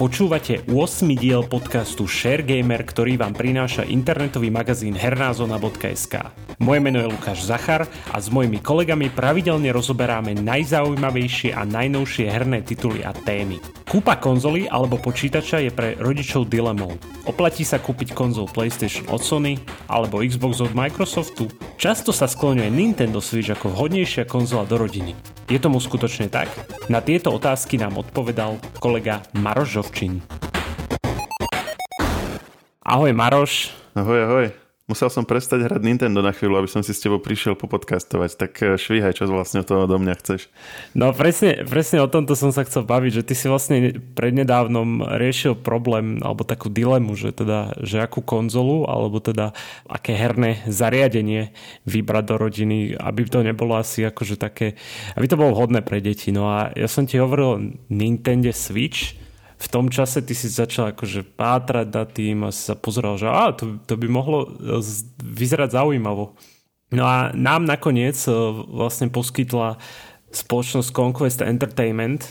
Počúvate 0.00 0.64
8. 0.64 1.12
diel 1.12 1.44
podcastu 1.44 2.08
ShareGamer, 2.08 2.88
ktorý 2.88 3.20
vám 3.20 3.36
prináša 3.36 3.84
internetový 3.84 4.48
magazín 4.48 4.96
hernázona.sk. 4.96 6.24
Moje 6.56 6.80
meno 6.80 7.04
je 7.04 7.12
Lukáš 7.12 7.44
Zachar 7.44 7.84
a 8.08 8.16
s 8.16 8.32
mojimi 8.32 8.64
kolegami 8.64 9.12
pravidelne 9.12 9.68
rozoberáme 9.68 10.40
najzaujímavejšie 10.40 11.52
a 11.52 11.68
najnovšie 11.68 12.32
herné 12.32 12.64
tituly 12.64 13.04
a 13.04 13.12
témy. 13.12 13.60
Kúpa 13.84 14.16
konzoly 14.16 14.72
alebo 14.72 14.96
počítača 14.96 15.68
je 15.68 15.68
pre 15.68 16.00
rodičov 16.00 16.48
dilemou. 16.48 16.96
Oplatí 17.28 17.68
sa 17.68 17.76
kúpiť 17.76 18.16
konzol 18.16 18.48
PlayStation 18.48 19.04
od 19.12 19.20
Sony 19.20 19.60
alebo 19.84 20.24
Xbox 20.24 20.64
od 20.64 20.72
Microsoftu? 20.72 21.52
Často 21.76 22.08
sa 22.16 22.24
skloňuje 22.24 22.72
Nintendo 22.72 23.20
Switch 23.20 23.52
ako 23.52 23.76
vhodnejšia 23.76 24.24
konzola 24.24 24.64
do 24.64 24.80
rodiny. 24.80 25.12
Je 25.50 25.58
tomu 25.58 25.82
skutočne 25.82 26.30
tak? 26.30 26.46
Na 26.86 27.02
tieto 27.02 27.34
otázky 27.34 27.74
nám 27.74 27.98
odpovedal 27.98 28.62
kolega 28.78 29.18
Maroš 29.34 29.82
Žovčin. 29.82 30.22
Ahoj 32.86 33.10
Maroš. 33.10 33.74
Ahoj, 33.98 34.20
ahoj. 34.30 34.46
Musel 34.90 35.06
som 35.06 35.22
prestať 35.22 35.70
hrať 35.70 35.86
Nintendo 35.86 36.18
na 36.18 36.34
chvíľu, 36.34 36.58
aby 36.58 36.66
som 36.66 36.82
si 36.82 36.90
s 36.90 36.98
tebou 36.98 37.22
prišiel 37.22 37.54
popodcastovať. 37.54 38.30
Tak 38.34 38.52
eh, 38.58 38.74
švíhaj, 38.74 39.14
čo 39.14 39.30
vlastne 39.30 39.62
toho 39.62 39.86
do 39.86 39.94
mňa 40.02 40.14
chceš. 40.18 40.50
No 40.98 41.14
presne, 41.14 41.62
presne 41.62 42.02
o 42.02 42.10
tomto 42.10 42.34
som 42.34 42.50
sa 42.50 42.66
chcel 42.66 42.82
baviť, 42.82 43.22
že 43.22 43.26
ty 43.30 43.38
si 43.38 43.46
vlastne 43.46 44.02
prednedávnom 44.18 45.06
riešil 45.14 45.54
problém 45.54 46.18
alebo 46.26 46.42
takú 46.42 46.66
dilemu, 46.66 47.14
že 47.14 47.30
teda, 47.30 47.78
že 47.86 48.02
akú 48.02 48.18
konzolu 48.18 48.90
alebo 48.90 49.22
teda 49.22 49.54
aké 49.86 50.18
herné 50.18 50.66
zariadenie 50.66 51.54
vybrať 51.86 52.24
do 52.26 52.34
rodiny, 52.34 52.98
aby 52.98 53.30
to 53.30 53.46
nebolo 53.46 53.78
asi 53.78 54.02
akože 54.02 54.34
také, 54.34 54.74
aby 55.14 55.30
to 55.30 55.38
bolo 55.38 55.54
vhodné 55.54 55.86
pre 55.86 56.02
deti. 56.02 56.34
No 56.34 56.50
a 56.50 56.74
ja 56.74 56.90
som 56.90 57.06
ti 57.06 57.22
hovoril 57.22 57.78
Nintendo 57.86 58.50
Switch, 58.50 59.19
v 59.60 59.66
tom 59.68 59.92
čase 59.92 60.24
ty 60.24 60.32
si 60.32 60.48
začal 60.48 60.96
akože 60.96 61.36
pátrať 61.36 61.86
na 61.92 62.04
tým 62.08 62.48
a 62.48 62.50
si 62.50 62.64
sa 62.64 62.72
pozeral, 62.72 63.20
že 63.20 63.28
á, 63.28 63.52
to, 63.52 63.76
to 63.84 64.00
by 64.00 64.08
mohlo 64.08 64.48
e, 64.56 64.80
vyzerať 65.20 65.76
zaujímavo. 65.76 66.32
No 66.96 67.04
a 67.04 67.28
nám 67.36 67.68
nakoniec 67.68 68.16
e, 68.24 68.32
vlastne 68.72 69.12
poskytla 69.12 69.76
spoločnosť 70.32 70.88
Conquest 70.96 71.44
Entertainment 71.44 72.24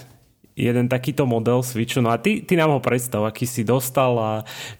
jeden 0.57 0.89
takýto 0.89 1.29
model 1.29 1.61
Switchu. 1.61 2.01
No 2.01 2.09
a 2.09 2.17
ty, 2.17 2.41
ty 2.41 2.57
nám 2.57 2.73
ho 2.73 2.81
predstav, 2.81 3.21
aký 3.21 3.45
si 3.45 3.61
dostal 3.61 4.17
a 4.17 4.31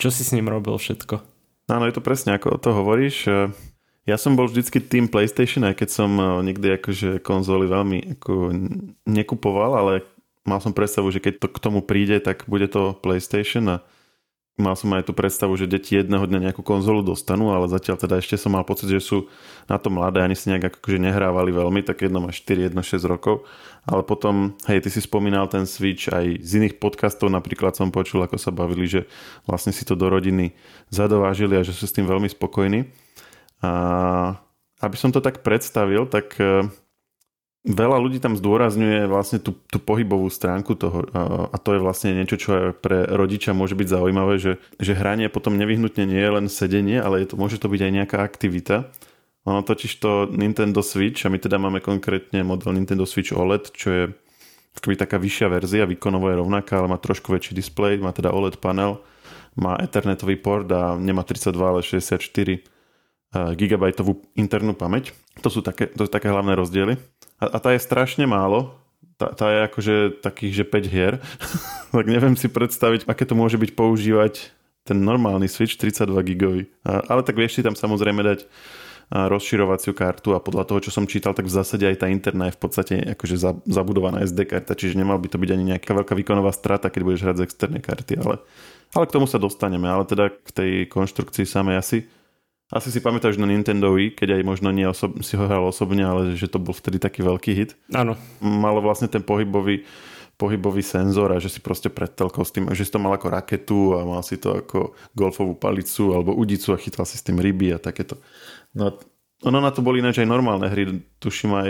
čo 0.02 0.10
si 0.10 0.26
s 0.26 0.34
ním 0.34 0.50
robil 0.50 0.74
všetko. 0.74 1.22
Áno, 1.70 1.86
je 1.86 1.94
to 1.94 2.02
presne 2.02 2.34
ako 2.34 2.58
to 2.58 2.74
hovoríš. 2.74 3.30
E, 3.30 3.54
ja 4.10 4.18
som 4.18 4.34
bol 4.34 4.50
vždycky 4.50 4.82
tým 4.82 5.06
PlayStation, 5.06 5.62
aj 5.70 5.86
keď 5.86 5.90
som 5.94 6.10
nikdy 6.42 6.82
akože 6.82 7.22
konzoly 7.22 7.70
veľmi 7.70 8.18
ako 8.18 8.58
nekupoval, 9.06 9.78
ale 9.78 9.94
mal 10.50 10.58
som 10.58 10.74
predstavu, 10.74 11.14
že 11.14 11.22
keď 11.22 11.46
to 11.46 11.48
k 11.54 11.62
tomu 11.62 11.86
príde, 11.86 12.18
tak 12.18 12.50
bude 12.50 12.66
to 12.66 12.98
PlayStation 12.98 13.70
a 13.70 13.78
mal 14.60 14.76
som 14.76 14.92
aj 14.92 15.08
tú 15.08 15.16
predstavu, 15.16 15.56
že 15.56 15.72
deti 15.72 15.96
jedného 15.96 16.28
dňa 16.28 16.52
nejakú 16.52 16.62
konzolu 16.62 17.00
dostanú, 17.00 17.56
ale 17.56 17.72
zatiaľ 17.72 17.96
teda 17.96 18.20
ešte 18.20 18.36
som 18.36 18.52
mal 18.52 18.68
pocit, 18.68 18.92
že 18.92 19.00
sú 19.00 19.32
na 19.72 19.80
to 19.80 19.88
mladé, 19.88 20.20
ani 20.20 20.36
si 20.36 20.52
nejak 20.52 20.84
akože 20.84 21.00
nehrávali 21.00 21.56
veľmi, 21.56 21.80
tak 21.88 22.04
jedno 22.04 22.20
má 22.20 22.30
4, 22.36 22.68
jedno 22.70 22.84
6 22.84 23.00
rokov. 23.08 23.48
Ale 23.88 24.04
potom, 24.04 24.60
hej, 24.68 24.84
ty 24.84 24.90
si 24.92 25.00
spomínal 25.00 25.48
ten 25.48 25.64
Switch, 25.64 26.12
aj 26.12 26.44
z 26.44 26.52
iných 26.60 26.78
podcastov 26.78 27.32
napríklad 27.32 27.74
som 27.74 27.90
počul, 27.90 28.20
ako 28.28 28.36
sa 28.36 28.52
bavili, 28.52 28.86
že 28.86 29.08
vlastne 29.48 29.72
si 29.72 29.88
to 29.88 29.96
do 29.96 30.12
rodiny 30.12 30.52
zadovážili 30.92 31.56
a 31.56 31.64
že 31.64 31.72
sú 31.72 31.88
s 31.88 31.96
tým 31.96 32.06
veľmi 32.06 32.28
spokojní. 32.28 32.92
A 33.64 33.72
aby 34.84 34.96
som 35.00 35.12
to 35.12 35.24
tak 35.24 35.44
predstavil, 35.44 36.08
tak 36.08 36.36
veľa 37.68 37.98
ľudí 38.00 38.24
tam 38.24 38.40
zdôrazňuje 38.40 39.12
vlastne 39.12 39.44
tú, 39.44 39.52
tú 39.68 39.84
pohybovú 39.84 40.32
stránku 40.32 40.80
toho 40.80 41.04
a 41.52 41.58
to 41.60 41.76
je 41.76 41.84
vlastne 41.84 42.16
niečo, 42.16 42.40
čo 42.40 42.52
pre 42.80 43.04
rodiča 43.04 43.52
môže 43.52 43.76
byť 43.76 43.88
zaujímavé, 43.88 44.40
že, 44.40 44.64
že 44.80 44.96
hranie 44.96 45.28
potom 45.28 45.60
nevyhnutne 45.60 46.08
nie 46.08 46.22
je 46.22 46.32
len 46.32 46.48
sedenie, 46.48 47.04
ale 47.04 47.24
je 47.24 47.28
to, 47.32 47.36
môže 47.36 47.60
to 47.60 47.68
byť 47.68 47.82
aj 47.84 47.92
nejaká 47.92 48.18
aktivita. 48.24 48.88
Ono 49.48 49.64
totiž 49.64 49.92
to 50.00 50.30
Nintendo 50.32 50.84
Switch, 50.84 51.26
a 51.26 51.32
my 51.32 51.40
teda 51.40 51.60
máme 51.60 51.80
konkrétne 51.84 52.44
model 52.44 52.76
Nintendo 52.76 53.04
Switch 53.08 53.32
OLED, 53.32 53.72
čo 53.72 53.88
je 53.92 54.04
takový 54.76 54.96
taká 54.96 55.18
vyššia 55.20 55.48
verzia, 55.50 55.90
výkonovo 55.90 56.32
je 56.32 56.40
rovnaká, 56.40 56.80
ale 56.80 56.92
má 56.92 57.00
trošku 57.02 57.34
väčší 57.34 57.58
displej, 57.58 58.00
má 58.00 58.16
teda 58.16 58.32
OLED 58.32 58.62
panel, 58.62 59.02
má 59.60 59.76
ethernetový 59.82 60.40
port 60.40 60.70
a 60.72 60.96
nemá 60.96 61.26
32, 61.26 61.52
ale 61.60 61.82
64 61.84 62.79
gigabajtovú 63.34 64.26
internú 64.34 64.74
pamäť. 64.74 65.14
To 65.46 65.50
sú 65.54 65.62
také, 65.62 65.90
to 65.90 66.06
sú 66.06 66.12
také 66.12 66.30
hlavné 66.30 66.58
rozdiely. 66.58 66.98
A, 67.38 67.46
a 67.54 67.58
tá 67.62 67.70
je 67.74 67.82
strašne 67.82 68.26
málo. 68.26 68.74
Tá, 69.20 69.36
tá 69.36 69.52
je 69.52 69.60
akože 69.70 69.96
takých, 70.24 70.64
že 70.64 70.64
5 70.66 70.88
hier. 70.90 71.14
tak 71.96 72.08
neviem 72.10 72.34
si 72.34 72.50
predstaviť, 72.50 73.06
aké 73.06 73.24
to 73.28 73.38
môže 73.38 73.60
byť 73.60 73.72
používať 73.78 74.34
ten 74.88 74.98
normálny 74.98 75.46
Switch 75.46 75.78
32 75.78 76.10
gigový. 76.26 76.62
Ale 76.82 77.22
tak 77.22 77.38
vieš 77.38 77.60
si 77.60 77.62
tam 77.62 77.78
samozrejme 77.78 78.26
dať 78.26 78.50
rozširovaciu 79.10 79.98
kartu 79.98 80.38
a 80.38 80.44
podľa 80.44 80.70
toho, 80.70 80.80
čo 80.86 80.92
som 80.94 81.10
čítal, 81.10 81.34
tak 81.34 81.50
v 81.50 81.56
zásade 81.58 81.82
aj 81.82 82.06
tá 82.06 82.08
interná 82.14 82.50
je 82.50 82.58
v 82.58 82.62
podstate 82.62 82.96
akože 83.18 83.66
zabudovaná 83.66 84.22
SD 84.22 84.46
karta, 84.46 84.78
čiže 84.78 85.02
nemal 85.02 85.18
by 85.18 85.34
to 85.34 85.42
byť 85.42 85.50
ani 85.50 85.64
nejaká 85.74 85.98
veľká 85.98 86.14
výkonová 86.14 86.54
strata, 86.54 86.94
keď 86.94 87.02
budeš 87.02 87.26
hrať 87.26 87.36
z 87.42 87.46
externej 87.50 87.82
karty, 87.82 88.22
ale, 88.22 88.38
ale 88.94 89.06
k 89.10 89.14
tomu 89.18 89.26
sa 89.26 89.42
dostaneme, 89.42 89.90
ale 89.90 90.06
teda 90.06 90.30
k 90.30 90.50
tej 90.54 90.72
konštrukcii 90.94 91.42
samej 91.50 91.82
asi 91.82 91.98
asi 92.70 92.94
si 92.94 93.02
pamätáš 93.02 93.42
na 93.42 93.50
Nintendo 93.50 93.90
Wii, 93.90 94.14
keď 94.14 94.38
aj 94.38 94.44
možno 94.46 94.70
nie 94.70 94.86
osob- 94.86 95.18
si 95.26 95.34
ho 95.34 95.50
hral 95.50 95.66
osobne, 95.66 96.06
ale 96.06 96.38
že 96.38 96.46
to 96.46 96.62
bol 96.62 96.74
vtedy 96.74 97.02
taký 97.02 97.26
veľký 97.26 97.52
hit. 97.58 97.74
Áno. 97.90 98.14
Malo 98.40 98.86
vlastne 98.86 99.10
ten 99.10 99.26
pohybový, 99.26 99.90
pohybový 100.38 100.86
senzor 100.86 101.34
a 101.34 101.42
že 101.42 101.50
si 101.50 101.60
proste 101.66 101.90
pred 101.90 102.14
telkou 102.14 102.46
s 102.46 102.54
tým, 102.54 102.70
že 102.78 102.86
si 102.86 102.94
to 102.94 103.02
mal 103.02 103.18
ako 103.18 103.28
raketu 103.34 103.98
a 103.98 104.06
mal 104.06 104.22
si 104.22 104.38
to 104.38 104.62
ako 104.62 104.94
golfovú 105.18 105.58
palicu 105.58 106.14
alebo 106.14 106.38
udicu 106.38 106.72
a 106.72 106.78
chytal 106.78 107.10
si 107.10 107.18
s 107.18 107.26
tým 107.26 107.42
ryby 107.42 107.74
a 107.74 107.82
takéto. 107.82 108.22
No 108.78 108.88
a 108.88 108.92
ono 109.44 109.58
na 109.60 109.74
to 109.74 109.82
boli 109.82 110.00
ináč 110.00 110.22
aj 110.22 110.30
normálne 110.30 110.70
hry, 110.70 111.02
tuším 111.18 111.52
aj 111.58 111.70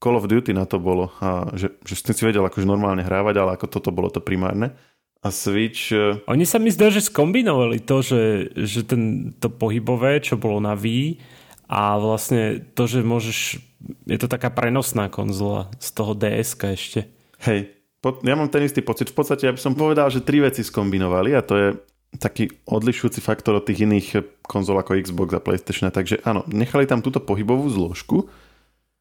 Call 0.00 0.16
of 0.16 0.24
Duty 0.24 0.56
na 0.56 0.64
to 0.64 0.80
bolo 0.80 1.12
a 1.20 1.52
že, 1.52 1.76
že 1.84 2.00
si 2.00 2.24
vedel 2.24 2.40
akože 2.40 2.64
normálne 2.64 3.04
hrávať, 3.04 3.34
ale 3.36 3.50
ako 3.60 3.66
toto 3.68 3.92
bolo 3.92 4.08
to 4.08 4.24
primárne. 4.24 4.72
A 5.20 5.28
Switch... 5.28 5.92
E, 5.92 6.24
Oni 6.24 6.48
sa 6.48 6.56
mi 6.56 6.72
zdá, 6.72 6.88
že 6.88 7.04
skombinovali 7.04 7.84
to, 7.84 8.00
že, 8.00 8.52
že 8.56 8.88
ten, 8.88 9.34
to 9.36 9.52
pohybové, 9.52 10.20
čo 10.24 10.40
bolo 10.40 10.64
na 10.64 10.72
Wii 10.72 11.20
a 11.68 12.00
vlastne 12.00 12.64
to, 12.72 12.88
že 12.88 13.04
môžeš... 13.04 13.60
Je 14.08 14.18
to 14.20 14.28
taká 14.28 14.48
prenosná 14.48 15.12
konzola 15.12 15.68
z 15.76 15.88
toho 15.92 16.12
ds 16.16 16.56
ešte. 16.56 17.08
Hej, 17.44 17.72
ja 18.00 18.34
mám 18.36 18.48
ten 18.48 18.64
istý 18.64 18.80
pocit. 18.80 19.12
V 19.12 19.16
podstate 19.16 19.44
ja 19.44 19.52
by 19.52 19.60
som 19.60 19.76
povedal, 19.76 20.08
že 20.08 20.24
tri 20.24 20.40
veci 20.40 20.64
skombinovali 20.64 21.36
a 21.36 21.44
to 21.44 21.54
je 21.56 21.68
taký 22.16 22.50
odlišujúci 22.66 23.22
faktor 23.22 23.60
od 23.60 23.64
tých 23.68 23.86
iných 23.86 24.08
konzol 24.42 24.82
ako 24.82 24.98
Xbox 24.98 25.36
a 25.36 25.40
PlayStation. 25.40 25.86
Takže 25.92 26.24
áno, 26.26 26.42
nechali 26.50 26.88
tam 26.88 27.04
túto 27.04 27.22
pohybovú 27.22 27.70
zložku, 27.70 28.26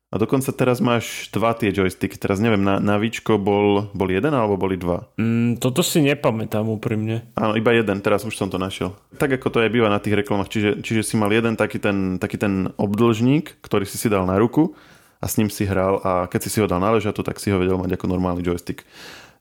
a 0.10 0.16
dokonca 0.18 0.50
teraz 0.50 0.82
máš 0.82 1.30
dva 1.30 1.54
tie 1.54 1.70
joysticky. 1.70 2.18
Teraz 2.18 2.42
neviem, 2.42 2.66
na, 2.66 2.82
na 2.82 2.98
Víčko 2.98 3.38
bol, 3.38 3.94
bol 3.94 4.10
jeden 4.10 4.34
alebo 4.34 4.58
boli 4.58 4.74
dva? 4.74 5.06
Mm, 5.22 5.62
toto 5.62 5.86
si 5.86 6.02
nepamätám 6.02 6.66
úprimne. 6.66 7.30
Áno, 7.38 7.54
iba 7.54 7.70
jeden, 7.78 8.02
teraz 8.02 8.26
už 8.26 8.34
som 8.34 8.50
to 8.50 8.58
našiel. 8.58 8.98
Tak 9.22 9.38
ako 9.38 9.48
to 9.54 9.58
aj 9.62 9.70
býva 9.70 9.94
na 9.94 10.02
tých 10.02 10.18
reklamách, 10.18 10.50
čiže, 10.50 10.82
čiže 10.82 11.06
si 11.06 11.14
mal 11.14 11.30
jeden 11.30 11.54
taký 11.54 11.78
ten, 11.78 12.18
taký 12.18 12.42
ten 12.42 12.74
obdlžník, 12.74 13.62
ktorý 13.62 13.86
si 13.86 14.02
si 14.02 14.10
dal 14.10 14.26
na 14.26 14.42
ruku 14.42 14.74
a 15.22 15.30
s 15.30 15.38
ním 15.38 15.54
si 15.54 15.70
hral 15.70 16.02
a 16.02 16.26
keď 16.26 16.40
si 16.42 16.50
si 16.50 16.60
ho 16.60 16.66
dal 16.66 16.82
na 16.82 16.90
ležatu, 16.90 17.22
tak 17.22 17.38
si 17.38 17.54
ho 17.54 17.62
vedel 17.62 17.78
mať 17.78 17.94
ako 17.94 18.06
normálny 18.10 18.42
joystick. 18.42 18.82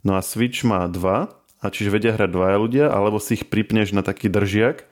No 0.05 0.15
a 0.15 0.23
Switch 0.23 0.69
má 0.69 0.85
dva, 0.87 1.33
a 1.59 1.67
čiže 1.75 1.91
vedia 1.91 2.15
hrať 2.15 2.31
dvaja 2.31 2.57
ľudia, 2.59 2.87
alebo 2.87 3.19
si 3.19 3.35
ich 3.35 3.51
pripneš 3.51 3.91
na 3.91 4.07
taký 4.07 4.31
držiak 4.31 4.87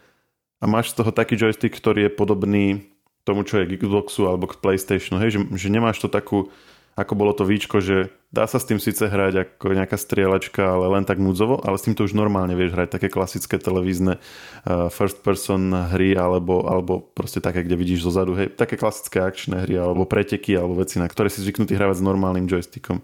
a 0.59 0.65
máš 0.67 0.91
z 0.95 1.03
toho 1.03 1.11
taký 1.15 1.39
joystick, 1.39 1.79
ktorý 1.79 2.11
je 2.11 2.17
podobný 2.17 2.96
tomu, 3.27 3.43
čo 3.43 3.59
je 3.59 3.67
k 3.67 3.75
Xboxu 3.83 4.31
alebo 4.31 4.47
k 4.47 4.63
PlayStationu, 4.63 5.19
hej, 5.19 5.35
že, 5.35 5.41
že 5.59 5.69
nemáš 5.69 5.99
to 5.99 6.07
takú, 6.07 6.55
ako 6.95 7.13
bolo 7.19 7.35
to 7.35 7.43
víčko, 7.43 7.83
že 7.83 8.15
dá 8.31 8.47
sa 8.47 8.63
s 8.63 8.65
tým 8.71 8.79
síce 8.79 9.03
hrať 9.03 9.35
ako 9.43 9.75
nejaká 9.75 9.99
strieľačka, 9.99 10.63
ale 10.63 10.87
len 10.95 11.05
tak 11.05 11.19
núdzovo, 11.19 11.59
ale 11.61 11.77
s 11.77 11.85
tým 11.85 11.99
to 11.99 12.07
už 12.07 12.15
normálne 12.15 12.55
vieš 12.55 12.79
hrať 12.79 12.89
také 12.95 13.11
klasické 13.11 13.59
televízne 13.59 14.17
uh, 14.17 14.89
first 14.89 15.21
person 15.27 15.75
hry 15.93 16.15
alebo, 16.15 16.65
alebo 16.65 17.03
proste 17.03 17.43
také, 17.43 17.67
kde 17.67 17.77
vidíš 17.77 18.07
zozadu, 18.07 18.39
hej, 18.39 18.55
také 18.55 18.79
klasické 18.79 19.21
akčné 19.21 19.67
hry 19.67 19.77
alebo 19.77 20.07
preteky 20.07 20.55
alebo 20.55 20.79
veci, 20.79 21.03
na 21.03 21.11
ktoré 21.11 21.29
si 21.29 21.43
zvyknutý 21.43 21.75
hravať 21.75 22.01
s 22.01 22.07
normálnym 22.07 22.47
joystickom. 22.47 23.03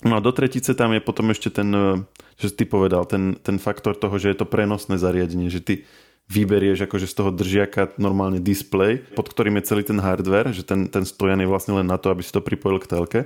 No 0.00 0.16
a 0.16 0.24
do 0.24 0.32
tretice 0.32 0.72
tam 0.72 0.96
je 0.96 1.04
potom 1.04 1.28
ešte 1.28 1.52
ten, 1.52 1.68
že 2.40 2.48
ty 2.56 2.64
povedal, 2.64 3.04
ten, 3.04 3.36
ten 3.36 3.60
faktor 3.60 3.92
toho, 3.92 4.16
že 4.16 4.32
je 4.32 4.36
to 4.40 4.48
prenosné 4.48 4.96
zariadenie, 4.96 5.52
že 5.52 5.60
ty 5.60 5.74
vyberieš 6.30 6.86
akože 6.86 7.10
z 7.10 7.14
toho 7.18 7.30
držiaka 7.34 7.98
normálne 7.98 8.38
display, 8.38 9.02
pod 9.18 9.26
ktorým 9.26 9.58
je 9.58 9.66
celý 9.66 9.82
ten 9.82 9.98
hardware, 9.98 10.54
že 10.54 10.62
ten, 10.62 10.86
ten 10.86 11.02
stojan 11.02 11.42
je 11.42 11.50
vlastne 11.50 11.74
len 11.74 11.90
na 11.90 11.98
to, 11.98 12.14
aby 12.14 12.22
si 12.22 12.30
to 12.30 12.38
pripojil 12.38 12.78
k 12.78 12.86
telke. 12.86 13.20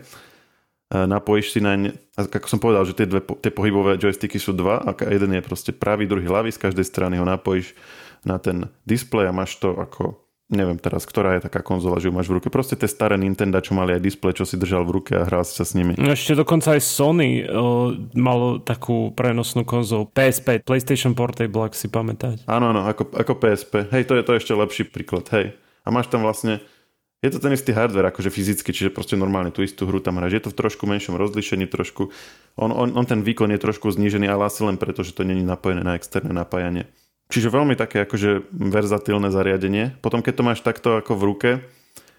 Napojíš 0.89 1.53
si 1.53 1.61
naň, 1.61 2.01
ako 2.17 2.49
som 2.49 2.61
povedal, 2.63 2.89
že 2.89 2.97
tie, 2.97 3.05
dve, 3.05 3.21
tie 3.21 3.53
pohybové 3.53 4.01
joysticky 4.01 4.41
sú 4.41 4.57
dva, 4.57 4.81
a 4.81 4.97
jeden 5.11 5.37
je 5.37 5.45
proste 5.45 5.73
pravý, 5.77 6.09
druhý 6.09 6.25
ľavý, 6.25 6.49
z 6.49 6.61
každej 6.65 6.87
strany 6.87 7.21
ho 7.21 7.27
napojíš 7.29 7.77
na 8.25 8.41
ten 8.41 8.73
displej 8.89 9.29
a 9.29 9.37
máš 9.37 9.61
to 9.61 9.77
ako 9.77 10.24
neviem 10.55 10.79
teraz, 10.79 11.05
ktorá 11.05 11.37
je 11.37 11.45
taká 11.51 11.61
konzola, 11.61 11.99
že 11.99 12.09
ju 12.09 12.15
máš 12.15 12.31
v 12.31 12.39
ruke. 12.39 12.49
Proste 12.49 12.79
tie 12.79 12.87
staré 12.87 13.19
Nintendo, 13.19 13.59
čo 13.59 13.75
mali 13.75 13.99
aj 13.99 14.03
displej, 14.03 14.39
čo 14.39 14.45
si 14.47 14.55
držal 14.55 14.87
v 14.87 15.03
ruke 15.03 15.13
a 15.19 15.27
hral 15.27 15.43
sa 15.43 15.67
s 15.67 15.75
nimi. 15.75 15.99
No 15.99 16.15
ešte 16.15 16.39
dokonca 16.39 16.79
aj 16.79 16.81
Sony 16.81 17.43
o, 17.45 17.93
malo 18.15 18.63
takú 18.63 19.13
prenosnú 19.13 19.67
konzolu. 19.67 20.09
PSP, 20.15 20.63
PlayStation 20.63 21.13
Portable, 21.13 21.67
ak 21.67 21.75
si 21.75 21.91
pamätáť. 21.91 22.47
Áno, 22.47 22.71
áno, 22.71 22.87
ako, 22.87 23.11
ako 23.13 23.33
PSP. 23.37 23.91
Hej, 23.91 24.07
to 24.07 24.15
je 24.15 24.23
to 24.23 24.33
ešte 24.39 24.53
lepší 24.55 24.85
príklad, 24.87 25.27
hej. 25.35 25.59
A 25.85 25.93
máš 25.93 26.09
tam 26.09 26.25
vlastne 26.25 26.65
je 27.25 27.33
to 27.33 27.41
ten 27.41 27.57
istý 27.57 27.73
hardware, 27.73 28.13
akože 28.13 28.29
fyzicky, 28.29 28.69
čiže 28.69 28.93
proste 28.93 29.17
normálne 29.17 29.49
tú 29.49 29.65
istú 29.65 29.89
hru 29.89 29.97
tam 30.05 30.21
hráš. 30.21 30.37
Je 30.37 30.43
to 30.45 30.53
v 30.53 30.61
trošku 30.61 30.85
menšom 30.85 31.17
rozlišení, 31.17 31.65
trošku, 31.65 32.13
on, 32.61 32.69
on, 32.69 32.93
on 32.93 33.07
ten 33.09 33.25
výkon 33.25 33.49
je 33.49 33.65
trošku 33.65 33.89
znížený, 33.89 34.29
ale 34.29 34.53
asi 34.53 34.61
len 34.61 34.77
preto, 34.77 35.01
že 35.01 35.17
to 35.17 35.25
není 35.25 35.41
napojené 35.41 35.81
na 35.81 35.97
externé 35.97 36.37
napájanie. 36.37 36.85
Čiže 37.33 37.49
veľmi 37.49 37.75
také 37.75 38.05
akože 38.05 38.53
verzatilné 38.53 39.33
zariadenie. 39.33 39.97
Potom 40.05 40.21
keď 40.21 40.35
to 40.37 40.47
máš 40.47 40.61
takto 40.61 41.01
ako 41.01 41.17
v 41.17 41.23
ruke, 41.25 41.51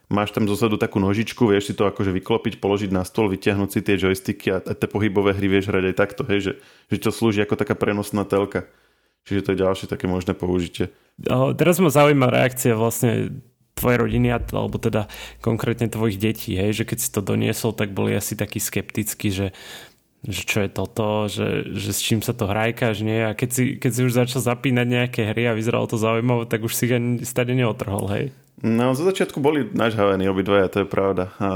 máš 0.10 0.34
tam 0.34 0.50
zozadu 0.50 0.78
takú 0.78 1.02
nožičku, 1.02 1.50
vieš 1.50 1.72
si 1.72 1.74
to 1.78 1.86
akože 1.90 2.14
vyklopiť, 2.14 2.62
položiť 2.62 2.92
na 2.94 3.06
stôl, 3.06 3.30
vytiahnuť 3.30 3.70
si 3.70 3.80
tie 3.82 3.96
joysticky 3.98 4.48
a 4.54 4.62
tie 4.62 4.88
pohybové 4.90 5.34
hry 5.34 5.48
vieš 5.50 5.70
hrať 5.70 5.84
aj 5.94 5.96
takto, 5.98 6.22
hej, 6.30 6.40
že, 6.42 6.54
že 6.94 6.98
to 7.02 7.10
slúži 7.14 7.42
ako 7.42 7.58
taká 7.58 7.74
prenosná 7.78 8.26
telka. 8.26 8.70
Čiže 9.26 9.42
to 9.42 9.50
je 9.54 9.62
ďalšie 9.66 9.88
také 9.90 10.06
možné 10.06 10.38
použitie. 10.38 10.94
O, 11.26 11.58
teraz 11.58 11.82
ma 11.82 11.90
zaujíma 11.90 12.30
reakcia 12.30 12.78
vlastne 12.78 13.42
tvojej 13.74 13.98
rodiny, 13.98 14.30
alebo 14.32 14.78
teda 14.78 15.10
konkrétne 15.42 15.90
tvojich 15.90 16.22
detí, 16.22 16.56
hej, 16.56 16.82
že 16.82 16.88
keď 16.88 16.98
si 17.02 17.10
to 17.10 17.26
doniesol, 17.26 17.74
tak 17.74 17.92
boli 17.92 18.14
asi 18.14 18.38
takí 18.38 18.62
skeptickí, 18.62 19.34
že 19.34 19.52
že 20.26 20.42
čo 20.46 20.58
je 20.66 20.70
toto, 20.74 21.30
že, 21.30 21.70
že 21.70 21.94
s 21.94 22.02
čím 22.02 22.26
sa 22.26 22.34
to 22.34 22.50
hrajkáš, 22.50 23.06
nie? 23.06 23.22
A 23.22 23.38
keď 23.38 23.50
si, 23.54 23.64
keď 23.78 23.92
si 23.94 24.02
už 24.02 24.14
začal 24.18 24.42
zapínať 24.42 24.88
nejaké 24.90 25.22
hry 25.30 25.54
a 25.54 25.58
vyzeralo 25.58 25.86
to 25.86 26.02
zaujímavé, 26.02 26.50
tak 26.50 26.66
už 26.66 26.74
si 26.74 26.90
ani 26.90 27.22
stade 27.22 27.54
neotrhol, 27.54 28.10
hej? 28.10 28.26
No, 28.66 28.96
zo 28.98 29.06
začiatku 29.06 29.38
boli 29.44 29.68
nažhavení 29.70 30.26
obidvaja, 30.32 30.72
to 30.72 30.78
je 30.82 30.88
pravda. 30.88 31.30
A... 31.38 31.50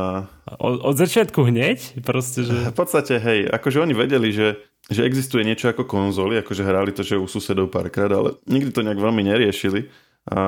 Od, 0.59 0.83
od 0.83 0.95
začiatku 0.99 1.47
hneď? 1.47 2.03
Proste, 2.05 2.45
že... 2.45 2.69
V 2.69 2.75
podstate, 2.75 3.17
hej, 3.17 3.49
akože 3.49 3.81
oni 3.81 3.95
vedeli, 3.97 4.29
že, 4.29 4.61
že 4.91 5.07
existuje 5.07 5.41
niečo 5.47 5.71
ako 5.71 5.87
konzoly, 5.87 6.37
akože 6.43 6.61
hrali 6.61 6.91
to, 6.93 7.01
že 7.01 7.17
u 7.17 7.25
susedov 7.25 7.71
párkrát, 7.73 8.11
ale 8.11 8.37
nikdy 8.45 8.69
to 8.69 8.85
nejak 8.85 8.99
veľmi 8.99 9.25
neriešili. 9.25 9.87
A 10.29 10.39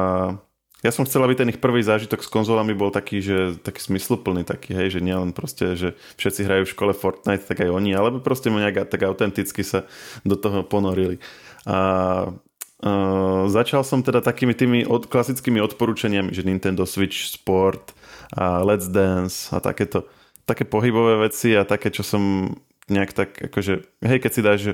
ja 0.82 0.90
som 0.90 1.06
chcel, 1.06 1.22
aby 1.22 1.38
ten 1.38 1.50
ich 1.54 1.62
prvý 1.62 1.86
zážitok 1.86 2.26
s 2.26 2.30
konzolami 2.30 2.74
bol 2.74 2.90
taký, 2.90 3.22
že 3.22 3.58
taký 3.62 3.82
smysluplný, 3.82 4.42
taký, 4.42 4.74
hej, 4.74 4.98
že 4.98 5.06
nielen 5.06 5.30
proste, 5.30 5.78
že 5.78 5.94
všetci 6.18 6.42
hrajú 6.46 6.64
v 6.66 6.74
škole 6.74 6.94
Fortnite, 6.98 7.46
tak 7.46 7.62
aj 7.62 7.70
oni, 7.70 7.94
alebo 7.94 8.18
proste 8.18 8.50
nejak 8.50 8.90
tak 8.90 9.06
autenticky 9.06 9.62
sa 9.62 9.86
do 10.26 10.34
toho 10.34 10.66
ponorili. 10.66 11.22
A 11.66 12.34
Uh, 12.82 13.46
začal 13.46 13.86
som 13.86 14.02
teda 14.02 14.26
takými 14.26 14.58
tými 14.58 14.90
od, 14.90 15.06
klasickými 15.06 15.62
odporúčaniami, 15.62 16.34
že 16.34 16.42
Nintendo 16.42 16.90
Switch 16.90 17.30
Sport 17.30 17.94
a 18.34 18.66
Let's 18.66 18.90
Dance 18.90 19.54
a 19.54 19.62
takéto 19.62 20.10
také 20.50 20.66
pohybové 20.66 21.30
veci 21.30 21.54
a 21.54 21.62
také, 21.62 21.94
čo 21.94 22.02
som 22.02 22.50
nejak 22.90 23.14
tak 23.14 23.38
akože, 23.38 23.86
hej, 24.02 24.18
keď 24.18 24.32
si 24.34 24.42
dáš, 24.42 24.60
že, 24.66 24.74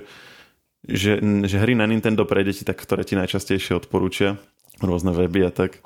že, 0.88 1.12
že 1.51 1.57
hry 1.60 1.75
na 1.75 1.83
Nintendo 1.83 2.24
pre 2.24 2.48
deti, 2.48 2.63
tak 2.63 2.80
ktoré 2.80 3.03
ti 3.03 3.19
najčastejšie 3.19 3.75
odporúčia, 3.75 4.39
rôzne 4.80 5.12
weby 5.12 5.44
a 5.44 5.51
tak 5.51 5.83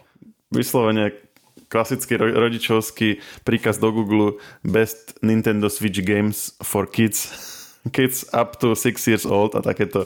vyslovene 0.51 1.15
klasický 1.71 2.19
rodičovský 2.19 3.23
príkaz 3.47 3.79
do 3.79 3.95
Google 3.95 4.37
Best 4.61 5.17
Nintendo 5.23 5.71
Switch 5.71 6.03
Games 6.03 6.53
for 6.59 6.85
Kids 6.85 7.31
Kids 7.95 8.29
up 8.29 8.61
to 8.61 8.77
6 8.77 8.93
years 9.09 9.25
old 9.25 9.57
a 9.57 9.65
takéto. 9.65 10.05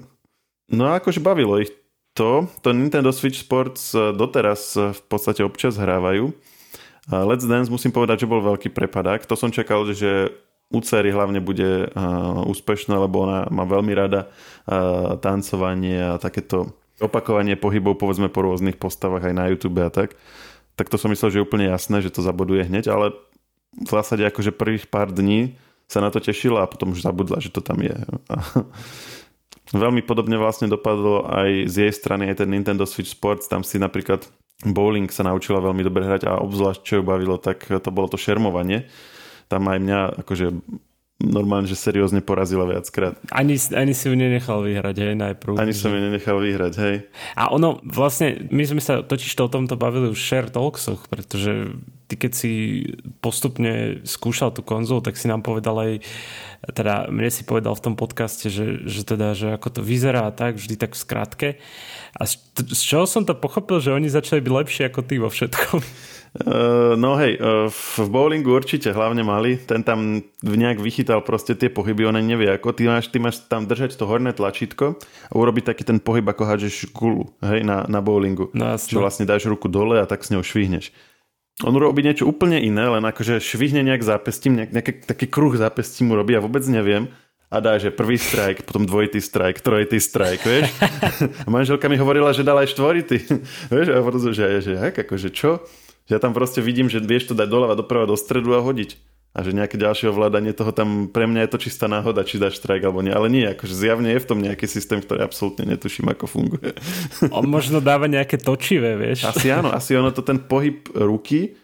no 0.78 0.88
a 0.88 0.96
akože 0.96 1.20
bavilo 1.20 1.60
ich 1.60 1.68
to. 2.16 2.48
To 2.64 2.68
Nintendo 2.72 3.12
Switch 3.12 3.44
Sports 3.44 3.92
e, 3.92 4.16
doteraz 4.16 4.72
e, 4.78 4.96
v 4.96 5.02
podstate 5.04 5.44
občas 5.44 5.76
hrávajú. 5.76 6.32
Let's 7.04 7.44
Dance 7.44 7.68
musím 7.68 7.92
povedať, 7.92 8.24
že 8.24 8.30
bol 8.32 8.40
veľký 8.40 8.72
prepadák. 8.72 9.28
To 9.28 9.36
som 9.36 9.52
čakal, 9.52 9.84
že 9.92 10.32
u 10.72 10.80
cery 10.80 11.12
hlavne 11.12 11.44
bude 11.44 11.92
uh, 11.92 12.40
úspešná, 12.48 12.96
lebo 12.96 13.28
ona 13.28 13.44
má 13.52 13.68
veľmi 13.68 13.92
rada 13.92 14.32
tancovanie 15.20 16.00
a 16.00 16.16
takéto 16.16 16.72
opakovanie 17.02 17.58
pohybov 17.58 17.98
povedzme 17.98 18.30
po 18.30 18.46
rôznych 18.46 18.78
postavách 18.78 19.30
aj 19.30 19.34
na 19.34 19.50
YouTube 19.50 19.82
a 19.82 19.90
tak, 19.90 20.14
tak 20.74 20.90
to 20.90 20.98
som 20.98 21.10
myslel, 21.10 21.30
že 21.30 21.36
je 21.42 21.46
úplne 21.46 21.66
jasné, 21.70 22.02
že 22.02 22.14
to 22.14 22.22
zaboduje 22.22 22.66
hneď, 22.66 22.90
ale 22.90 23.14
v 23.74 23.90
zásade 23.90 24.22
akože 24.26 24.54
prvých 24.54 24.86
pár 24.86 25.10
dní 25.10 25.58
sa 25.90 25.98
na 25.98 26.10
to 26.10 26.22
tešila 26.22 26.64
a 26.64 26.70
potom 26.70 26.94
už 26.94 27.02
zabudla, 27.02 27.42
že 27.42 27.50
to 27.50 27.58
tam 27.58 27.82
je. 27.82 27.94
A 28.30 28.36
veľmi 29.84 30.06
podobne 30.06 30.38
vlastne 30.38 30.70
dopadlo 30.70 31.26
aj 31.26 31.66
z 31.66 31.74
jej 31.88 31.92
strany 31.92 32.30
aj 32.30 32.42
ten 32.42 32.50
Nintendo 32.50 32.86
Switch 32.86 33.10
Sports, 33.10 33.50
tam 33.50 33.66
si 33.66 33.78
napríklad 33.82 34.26
bowling 34.62 35.10
sa 35.10 35.26
naučila 35.26 35.58
veľmi 35.58 35.82
dobre 35.82 36.06
hrať 36.06 36.30
a 36.30 36.38
obzvlášť 36.38 36.80
čo 36.86 36.94
ju 37.00 37.02
bavilo, 37.02 37.36
tak 37.42 37.66
to 37.66 37.90
bolo 37.90 38.06
to 38.06 38.16
šermovanie. 38.16 38.86
Tam 39.50 39.66
aj 39.68 39.78
mňa 39.82 40.00
akože 40.24 40.46
normálne, 41.22 41.70
že 41.70 41.78
seriózne 41.78 42.18
porazila 42.18 42.66
viackrát. 42.66 43.14
Ani, 43.30 43.54
ani 43.70 43.94
si 43.94 44.10
ju 44.10 44.14
nenechal 44.18 44.66
vyhrať, 44.66 44.96
hej, 44.98 45.14
najprv. 45.14 45.54
Ani 45.62 45.70
som 45.70 45.94
ju 45.94 46.00
nenechal 46.02 46.42
vyhrať, 46.42 46.74
hej. 46.82 46.96
A 47.38 47.54
ono, 47.54 47.78
vlastne, 47.86 48.50
my 48.50 48.66
sme 48.66 48.82
sa 48.82 48.98
totiž 49.06 49.30
to 49.30 49.46
o 49.46 49.52
tomto 49.52 49.78
bavili 49.78 50.10
už 50.10 50.18
share 50.18 50.50
talksoch, 50.50 51.06
pretože 51.06 51.70
ty 52.10 52.14
keď 52.18 52.32
si 52.34 52.52
postupne 53.22 54.02
skúšal 54.02 54.52
tú 54.52 54.66
konzolu, 54.66 55.00
tak 55.00 55.14
si 55.14 55.30
nám 55.30 55.46
povedal 55.46 55.78
aj, 55.78 55.92
teda 56.74 57.08
mne 57.08 57.30
si 57.30 57.46
povedal 57.46 57.78
v 57.78 57.84
tom 57.90 57.94
podcaste, 57.94 58.50
že, 58.50 58.84
že 58.84 59.06
teda, 59.06 59.32
že 59.32 59.54
ako 59.54 59.80
to 59.80 59.80
vyzerá 59.80 60.28
tak, 60.34 60.58
vždy 60.58 60.74
tak 60.76 60.92
v 60.92 61.00
skratke. 61.00 61.48
A 62.18 62.26
z, 62.26 62.42
z 62.74 62.80
čoho 62.84 63.06
som 63.06 63.22
to 63.22 63.38
pochopil, 63.38 63.78
že 63.78 63.94
oni 63.94 64.10
začali 64.10 64.42
byť 64.42 64.52
lepšie 64.52 64.82
ako 64.90 65.00
ty 65.06 65.14
vo 65.22 65.30
všetkom? 65.30 65.78
Uh, 66.34 66.98
no 66.98 67.14
hej, 67.14 67.38
uh, 67.38 67.70
v 67.70 68.10
bowlingu 68.10 68.50
určite 68.50 68.90
hlavne 68.90 69.22
mali, 69.22 69.54
ten 69.54 69.86
tam 69.86 70.18
nejak 70.42 70.82
vychytal 70.82 71.22
proste 71.22 71.54
tie 71.54 71.70
pohyby, 71.70 72.10
on 72.10 72.18
nevie 72.18 72.50
ako, 72.50 72.74
ty 72.74 72.90
máš, 72.90 73.06
ty 73.06 73.22
máš 73.22 73.38
tam 73.46 73.70
držať 73.70 73.94
to 73.94 74.02
horné 74.02 74.34
tlačítko 74.34 74.98
a 75.30 75.32
urobiť 75.38 75.70
taký 75.70 75.86
ten 75.86 76.02
pohyb, 76.02 76.26
ako 76.26 76.42
hádžeš 76.42 76.90
kulu, 76.90 77.30
hej, 77.38 77.62
na, 77.62 77.86
na 77.86 78.02
bowlingu. 78.02 78.50
No, 78.50 78.74
Čo 78.74 78.98
vlastne 78.98 79.30
dáš 79.30 79.46
ruku 79.46 79.70
dole 79.70 80.02
a 80.02 80.10
tak 80.10 80.26
s 80.26 80.34
ňou 80.34 80.42
švihneš. 80.42 80.90
On 81.62 81.70
robí 81.70 82.02
niečo 82.02 82.26
úplne 82.26 82.58
iné, 82.58 82.82
len 82.82 83.06
akože 83.06 83.38
švihne 83.38 83.86
nejak 83.86 84.02
zápestím, 84.02 84.58
nejak, 84.58 84.70
nejaký 84.74 84.92
taký 85.06 85.30
kruh 85.30 85.54
zápestím 85.54 86.10
mu 86.10 86.18
robí 86.18 86.34
a 86.34 86.42
vôbec 86.42 86.66
neviem 86.66 87.06
a 87.46 87.62
dá, 87.62 87.78
že 87.78 87.94
prvý 87.94 88.18
strike, 88.18 88.66
potom 88.66 88.82
dvojitý 88.82 89.22
strike, 89.22 89.62
trojitý 89.62 90.02
strike, 90.02 90.42
vieš. 90.42 90.74
A 91.46 91.48
manželka 91.52 91.86
mi 91.86 91.94
hovorila, 91.94 92.34
že 92.34 92.42
dala 92.42 92.66
aj 92.66 92.74
štvoritý. 92.74 93.22
vieš, 93.70 93.94
a 93.94 94.02
potom, 94.02 94.18
že, 94.18 94.34
že, 94.34 94.42
že, 94.58 94.74
akože 94.82 95.30
čo? 95.30 95.62
Že 96.04 96.12
ja 96.16 96.20
tam 96.20 96.36
proste 96.36 96.60
vidím, 96.60 96.92
že 96.92 97.00
vieš 97.00 97.32
to 97.32 97.34
dať 97.34 97.48
doľava, 97.48 97.80
doprava, 97.80 98.04
do 98.04 98.16
stredu 98.16 98.52
a 98.56 98.60
hodiť. 98.60 99.00
A 99.34 99.42
že 99.42 99.50
nejaké 99.50 99.74
ďalšie 99.74 100.14
ovládanie 100.14 100.54
toho 100.54 100.70
tam, 100.70 101.10
pre 101.10 101.26
mňa 101.26 101.42
je 101.42 101.50
to 101.50 101.58
čistá 101.66 101.90
náhoda, 101.90 102.22
či 102.22 102.38
dáš 102.38 102.62
strike 102.62 102.86
alebo 102.86 103.02
nie. 103.02 103.10
Ale 103.10 103.26
nie, 103.26 103.42
akože 103.50 103.74
zjavne 103.74 104.14
je 104.14 104.22
v 104.22 104.28
tom 104.30 104.38
nejaký 104.38 104.70
systém, 104.70 105.02
ktorý 105.02 105.26
absolútne 105.26 105.66
netuším, 105.74 106.06
ako 106.14 106.30
funguje. 106.30 106.70
On 107.34 107.42
možno 107.42 107.82
dáva 107.82 108.06
nejaké 108.06 108.38
točivé, 108.38 108.94
vieš. 108.94 109.26
Asi 109.26 109.50
áno, 109.50 109.74
asi 109.74 109.98
ono 109.98 110.14
to 110.14 110.22
ten 110.22 110.38
pohyb 110.38 110.86
ruky 110.94 111.58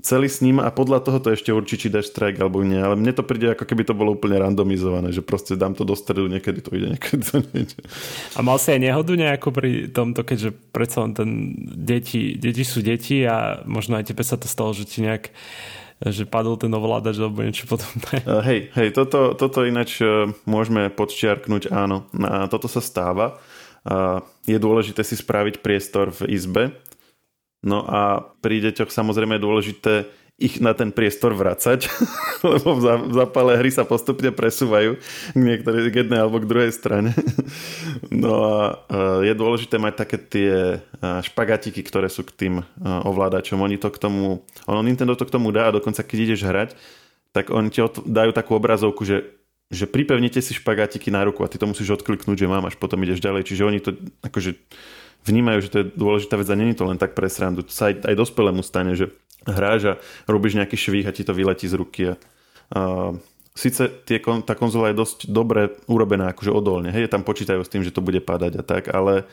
celý 0.00 0.26
s 0.32 0.40
ním 0.40 0.58
a 0.58 0.72
podľa 0.72 1.04
toho 1.04 1.18
to 1.20 1.28
ešte 1.30 1.52
určí, 1.52 1.76
či 1.76 1.92
dáš 1.92 2.10
strike 2.10 2.40
alebo 2.40 2.64
nie. 2.64 2.80
Ale 2.80 2.96
mne 2.96 3.12
to 3.12 3.22
príde, 3.22 3.52
ako 3.52 3.68
keby 3.68 3.84
to 3.84 3.94
bolo 3.94 4.16
úplne 4.16 4.40
randomizované, 4.40 5.12
že 5.12 5.20
proste 5.20 5.54
dám 5.54 5.76
to 5.76 5.84
do 5.84 5.92
stredu, 5.92 6.26
niekedy 6.26 6.64
to 6.64 6.72
ide, 6.74 6.96
niekedy 6.96 7.22
to 7.22 7.38
nejde. 7.52 7.78
A 8.34 8.40
mal 8.40 8.56
si 8.56 8.72
aj 8.72 8.80
nehodu 8.82 9.12
nejakú 9.14 9.52
pri 9.52 9.92
tomto, 9.92 10.26
keďže 10.26 10.50
predsa 10.74 11.06
len 11.06 11.12
ten 11.12 11.30
deti, 11.62 12.34
deti 12.34 12.64
sú 12.66 12.80
deti 12.82 13.22
a 13.28 13.62
možno 13.68 14.00
aj 14.00 14.10
tebe 14.10 14.24
sa 14.26 14.40
to 14.40 14.50
stalo, 14.50 14.74
že 14.74 14.88
ti 14.88 15.04
nejak 15.04 15.30
že 16.02 16.26
padol 16.26 16.58
ten 16.58 16.74
ovládač 16.74 17.22
alebo 17.22 17.46
niečo 17.46 17.70
podobné. 17.70 18.26
Uh, 18.26 18.42
hej, 18.42 18.74
hej, 18.74 18.90
toto, 18.90 19.38
toto 19.38 19.62
ináč 19.62 20.02
uh, 20.02 20.26
môžeme 20.50 20.90
podčiarknúť, 20.90 21.70
áno. 21.70 22.10
A 22.18 22.50
toto 22.50 22.66
sa 22.66 22.82
stáva. 22.82 23.38
Uh, 23.86 24.18
je 24.42 24.58
dôležité 24.58 25.06
si 25.06 25.14
spraviť 25.14 25.62
priestor 25.62 26.10
v 26.10 26.34
izbe. 26.34 26.74
No 27.62 27.86
a 27.86 28.26
pri 28.42 28.58
deťoch 28.58 28.90
samozrejme 28.90 29.38
je 29.38 29.46
dôležité 29.46 29.94
ich 30.42 30.58
na 30.58 30.74
ten 30.74 30.90
priestor 30.90 31.38
vracať, 31.38 31.86
lebo 32.50 32.74
v 32.74 33.14
zápale 33.14 33.54
hry 33.62 33.70
sa 33.70 33.86
postupne 33.86 34.34
presúvajú 34.34 34.98
k 35.32 35.38
niektorej 35.38 35.94
k 35.94 36.02
jednej 36.02 36.18
alebo 36.18 36.42
k 36.42 36.50
druhej 36.50 36.72
strane. 36.74 37.14
No 38.12 38.32
a 38.44 38.56
je 39.24 39.32
dôležité 39.34 39.80
mať 39.80 39.94
také 40.04 40.16
tie 40.20 40.52
špagatiky, 41.00 41.80
ktoré 41.82 42.06
sú 42.12 42.22
k 42.22 42.34
tým 42.34 42.54
ovládačom. 42.82 43.58
Oni 43.58 43.80
to 43.80 43.88
k 43.88 43.98
tomu, 43.98 44.44
ono 44.68 44.80
Nintendo 44.84 45.16
to 45.16 45.26
k 45.26 45.32
tomu 45.32 45.50
dá 45.50 45.70
a 45.70 45.74
dokonca 45.74 46.04
keď 46.04 46.18
ideš 46.20 46.40
hrať, 46.44 46.70
tak 47.32 47.50
oni 47.50 47.72
ti 47.72 47.80
dajú 47.82 48.30
takú 48.36 48.52
obrazovku, 48.54 49.02
že 49.02 49.42
že 49.72 49.88
pripevnite 49.88 50.36
si 50.44 50.52
špagatiky 50.52 51.08
na 51.08 51.24
ruku 51.24 51.40
a 51.40 51.48
ty 51.48 51.56
to 51.56 51.64
musíš 51.64 51.96
odkliknúť, 51.96 52.36
že 52.36 52.44
mám, 52.44 52.68
až 52.68 52.76
potom 52.76 53.00
ideš 53.00 53.24
ďalej. 53.24 53.48
Čiže 53.48 53.62
oni 53.64 53.80
to 53.80 53.96
akože 54.20 54.52
vnímajú, 55.26 55.58
že 55.62 55.70
to 55.70 55.78
je 55.82 55.90
dôležitá 55.94 56.34
vec 56.38 56.48
a 56.50 56.58
není 56.58 56.74
to 56.74 56.86
len 56.86 56.98
tak 56.98 57.14
pre 57.14 57.30
srandu. 57.30 57.62
To 57.62 57.72
sa 57.72 57.90
aj, 57.90 58.06
aj 58.06 58.14
dospelému 58.18 58.62
stane, 58.64 58.98
že 58.98 59.10
hráš 59.46 59.82
a 59.84 59.94
robíš 60.30 60.58
nejaký 60.58 60.76
švih 60.78 61.06
a 61.06 61.14
ti 61.14 61.26
to 61.26 61.34
vyletí 61.34 61.66
z 61.66 61.74
ruky. 61.78 62.02
A, 62.10 62.14
a 62.72 62.80
Síce 63.52 63.84
tie, 64.08 64.16
tá 64.48 64.56
konzola 64.56 64.88
je 64.88 65.00
dosť 65.04 65.28
dobre 65.28 65.76
urobená, 65.84 66.32
akože 66.32 66.48
odolne, 66.48 66.88
hej, 66.88 67.12
tam 67.12 67.20
počítajú 67.20 67.60
s 67.60 67.68
tým, 67.68 67.84
že 67.84 67.92
to 67.92 68.00
bude 68.00 68.24
padať 68.24 68.52
a 68.56 68.62
tak, 68.64 68.88
ale 68.88 69.28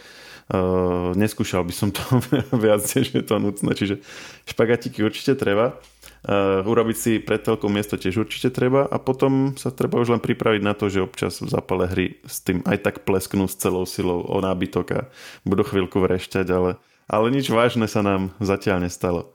uh, 0.51 1.15
neskúšal 1.15 1.63
by 1.63 1.72
som 1.72 1.88
to 1.96 2.03
viac, 2.63 2.84
že 2.84 3.15
je 3.15 3.24
to 3.24 3.39
nutné, 3.39 3.72
čiže 3.72 4.03
špagatiky 4.43 5.08
určite 5.08 5.39
treba. 5.39 5.79
Uh, 6.20 6.60
urobiť 6.68 6.98
si 7.00 7.12
pred 7.24 7.40
telkou 7.40 7.72
miesto 7.72 7.96
tiež 7.96 8.28
určite 8.28 8.52
treba 8.52 8.84
a 8.84 9.00
potom 9.00 9.56
sa 9.56 9.72
treba 9.72 10.04
už 10.04 10.12
len 10.12 10.20
pripraviť 10.20 10.60
na 10.60 10.76
to, 10.76 10.92
že 10.92 11.00
občas 11.00 11.40
v 11.40 11.48
zápale 11.48 11.88
hry 11.88 12.20
s 12.28 12.44
tým 12.44 12.60
aj 12.68 12.84
tak 12.84 12.96
plesknú 13.08 13.48
s 13.48 13.56
celou 13.56 13.88
silou 13.88 14.28
o 14.28 14.38
nábytok 14.44 14.88
a 15.00 15.02
budú 15.48 15.64
chvíľku 15.64 15.96
vrešťať, 16.04 16.48
ale, 16.52 16.76
ale 17.08 17.26
nič 17.32 17.48
vážne 17.48 17.88
sa 17.88 18.04
nám 18.04 18.36
zatiaľ 18.44 18.84
nestalo. 18.84 19.32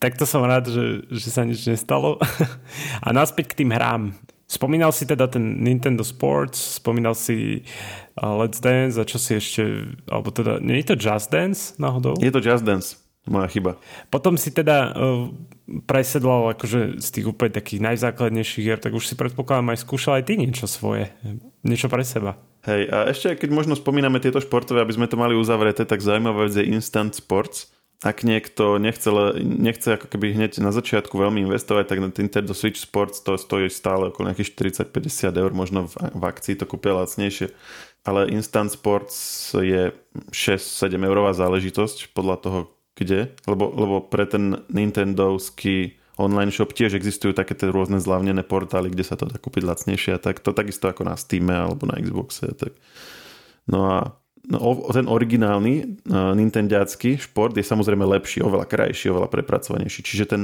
Tak 0.00 0.16
to 0.16 0.24
som 0.24 0.40
rád, 0.40 0.72
že, 0.72 1.04
že 1.12 1.28
sa 1.28 1.44
nič 1.44 1.68
nestalo. 1.68 2.16
a 3.06 3.08
naspäť 3.12 3.52
k 3.52 3.58
tým 3.62 3.70
hrám. 3.76 4.16
Spomínal 4.48 4.92
si 4.92 5.04
teda 5.04 5.28
ten 5.28 5.60
Nintendo 5.64 6.04
Sports, 6.04 6.80
spomínal 6.80 7.16
si 7.16 7.64
uh, 8.20 8.36
Let's 8.40 8.60
Dance 8.60 9.00
a 9.00 9.04
čo 9.04 9.16
si 9.16 9.36
ešte, 9.36 9.96
alebo 10.08 10.28
teda, 10.28 10.60
nie 10.64 10.80
je 10.80 10.92
to 10.92 10.96
Just 10.96 11.28
Dance 11.32 11.76
náhodou? 11.76 12.16
Je 12.20 12.28
to 12.28 12.40
Just 12.40 12.64
Dance. 12.64 13.01
Moja 13.22 13.46
chyba. 13.46 13.78
Potom 14.10 14.34
si 14.34 14.50
teda 14.50 14.90
uh, 14.90 15.30
presedlal 15.86 16.58
akože 16.58 16.98
z 16.98 17.08
tých 17.14 17.26
úplne 17.30 17.54
takých 17.54 17.78
najzákladnejších 17.78 18.64
hier, 18.66 18.82
tak 18.82 18.98
už 18.98 19.06
si 19.06 19.14
predpokladám 19.14 19.70
aj 19.70 19.86
skúšal 19.86 20.18
aj 20.18 20.24
ty 20.26 20.34
niečo 20.34 20.66
svoje. 20.66 21.14
Niečo 21.62 21.86
pre 21.86 22.02
seba. 22.02 22.34
Hej, 22.66 22.90
a 22.90 23.06
ešte 23.10 23.46
keď 23.46 23.50
možno 23.54 23.74
spomíname 23.78 24.18
tieto 24.18 24.42
športové, 24.42 24.82
aby 24.82 24.94
sme 24.94 25.06
to 25.06 25.14
mali 25.14 25.38
uzavreté, 25.38 25.86
tak 25.86 26.02
zaujímavé 26.02 26.50
je 26.50 26.66
Instant 26.66 27.14
Sports. 27.14 27.70
Ak 28.02 28.26
niekto 28.26 28.82
nechce, 28.82 29.06
nechce 29.38 29.94
ako 29.94 30.10
keby 30.10 30.34
hneď 30.34 30.58
na 30.58 30.74
začiatku 30.74 31.14
veľmi 31.14 31.46
investovať, 31.46 31.86
tak 31.86 32.02
na 32.02 32.10
Nintendo 32.10 32.50
Switch 32.50 32.82
Sports 32.82 33.22
to 33.22 33.38
stojí 33.38 33.70
stále 33.70 34.10
okolo 34.10 34.34
nejakých 34.34 34.58
40-50 34.90 35.30
eur, 35.38 35.50
možno 35.54 35.86
v, 35.86 35.94
v 36.10 36.22
akcii 36.26 36.58
to 36.58 36.66
kúpia 36.66 36.98
lacnejšie. 36.98 37.54
Ale 38.02 38.26
Instant 38.34 38.74
Sports 38.74 39.14
je 39.54 39.94
6-7 40.34 40.98
eurová 40.98 41.30
záležitosť 41.30 42.10
podľa 42.10 42.36
toho, 42.42 42.58
kde, 42.96 43.32
lebo, 43.48 43.72
lebo 43.72 43.96
pre 44.04 44.28
ten 44.28 44.62
Nintendovský 44.68 45.96
online 46.20 46.52
shop 46.52 46.76
tiež 46.76 46.94
existujú 46.94 47.32
také 47.32 47.56
tie 47.56 47.72
rôzne 47.72 47.98
zľavnené 47.98 48.44
portály, 48.44 48.92
kde 48.92 49.04
sa 49.04 49.16
to 49.16 49.24
dá 49.24 49.40
kúpiť 49.40 49.64
lacnejšie 49.64 50.12
a 50.16 50.22
tak 50.22 50.44
to 50.44 50.52
takisto 50.52 50.92
ako 50.92 51.08
na 51.08 51.16
Steam 51.16 51.48
alebo 51.48 51.88
na 51.88 51.96
Xboxe. 51.96 52.52
Tak. 52.52 52.76
No 53.66 53.88
a 53.88 53.96
No, 54.42 54.74
ten 54.90 55.06
originálny 55.06 56.02
uh, 56.10 56.34
Nintendiacký 56.34 57.14
šport 57.14 57.54
je 57.54 57.62
samozrejme 57.62 58.02
lepší, 58.02 58.42
oveľa 58.42 58.66
krajší, 58.66 59.14
oveľa 59.14 59.30
prepracovanejší. 59.30 60.02
Čiže 60.02 60.24
ten, 60.26 60.42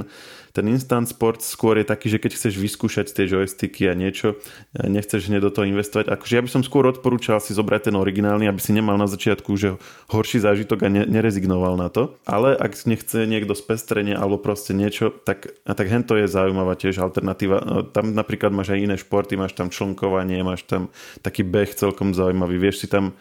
ten 0.55 0.71
instant 0.71 1.02
sport 1.11 1.43
skôr 1.43 1.83
je 1.83 1.90
taký, 1.90 2.07
že 2.07 2.23
keď 2.23 2.38
chceš 2.38 2.62
vyskúšať 2.62 3.11
tie 3.11 3.26
joysticky 3.26 3.90
a 3.90 3.99
niečo, 3.99 4.38
nechceš 4.78 5.26
hneď 5.26 5.43
do 5.43 5.50
toho 5.50 5.67
investovať. 5.67 6.14
Akože 6.14 6.35
ja 6.38 6.43
by 6.47 6.50
som 6.50 6.62
skôr 6.62 6.87
odporúčal 6.87 7.43
si 7.43 7.59
zobrať 7.59 7.90
ten 7.90 7.99
originálny, 7.99 8.47
aby 8.47 8.62
si 8.62 8.71
nemal 8.71 8.95
na 8.95 9.11
začiatku 9.11 9.59
že 9.59 9.75
horší 10.14 10.47
zážitok 10.47 10.87
a 10.87 10.88
ne, 10.95 11.02
nerezignoval 11.02 11.75
na 11.75 11.90
to. 11.90 12.14
Ale 12.23 12.55
ak 12.55 12.78
nechce 12.87 13.26
niekto 13.26 13.59
spestrenie 13.59 14.14
alebo 14.14 14.38
proste 14.38 14.78
niečo, 14.78 15.11
tak, 15.11 15.50
tak 15.67 15.87
hento 15.90 16.14
je 16.14 16.31
zaujímavá 16.31 16.78
tiež 16.78 17.02
alternatíva. 17.02 17.90
Tam 17.90 18.14
napríklad 18.14 18.55
máš 18.55 18.78
aj 18.78 18.78
iné 18.78 18.95
športy, 18.95 19.35
máš 19.35 19.59
tam 19.59 19.75
člnkovanie, 19.75 20.38
máš 20.47 20.62
tam 20.71 20.87
taký 21.19 21.43
beh 21.43 21.75
celkom 21.75 22.14
zaujímavý. 22.14 22.62
Vieš 22.62 22.87
si 22.87 22.88
tam 22.90 23.19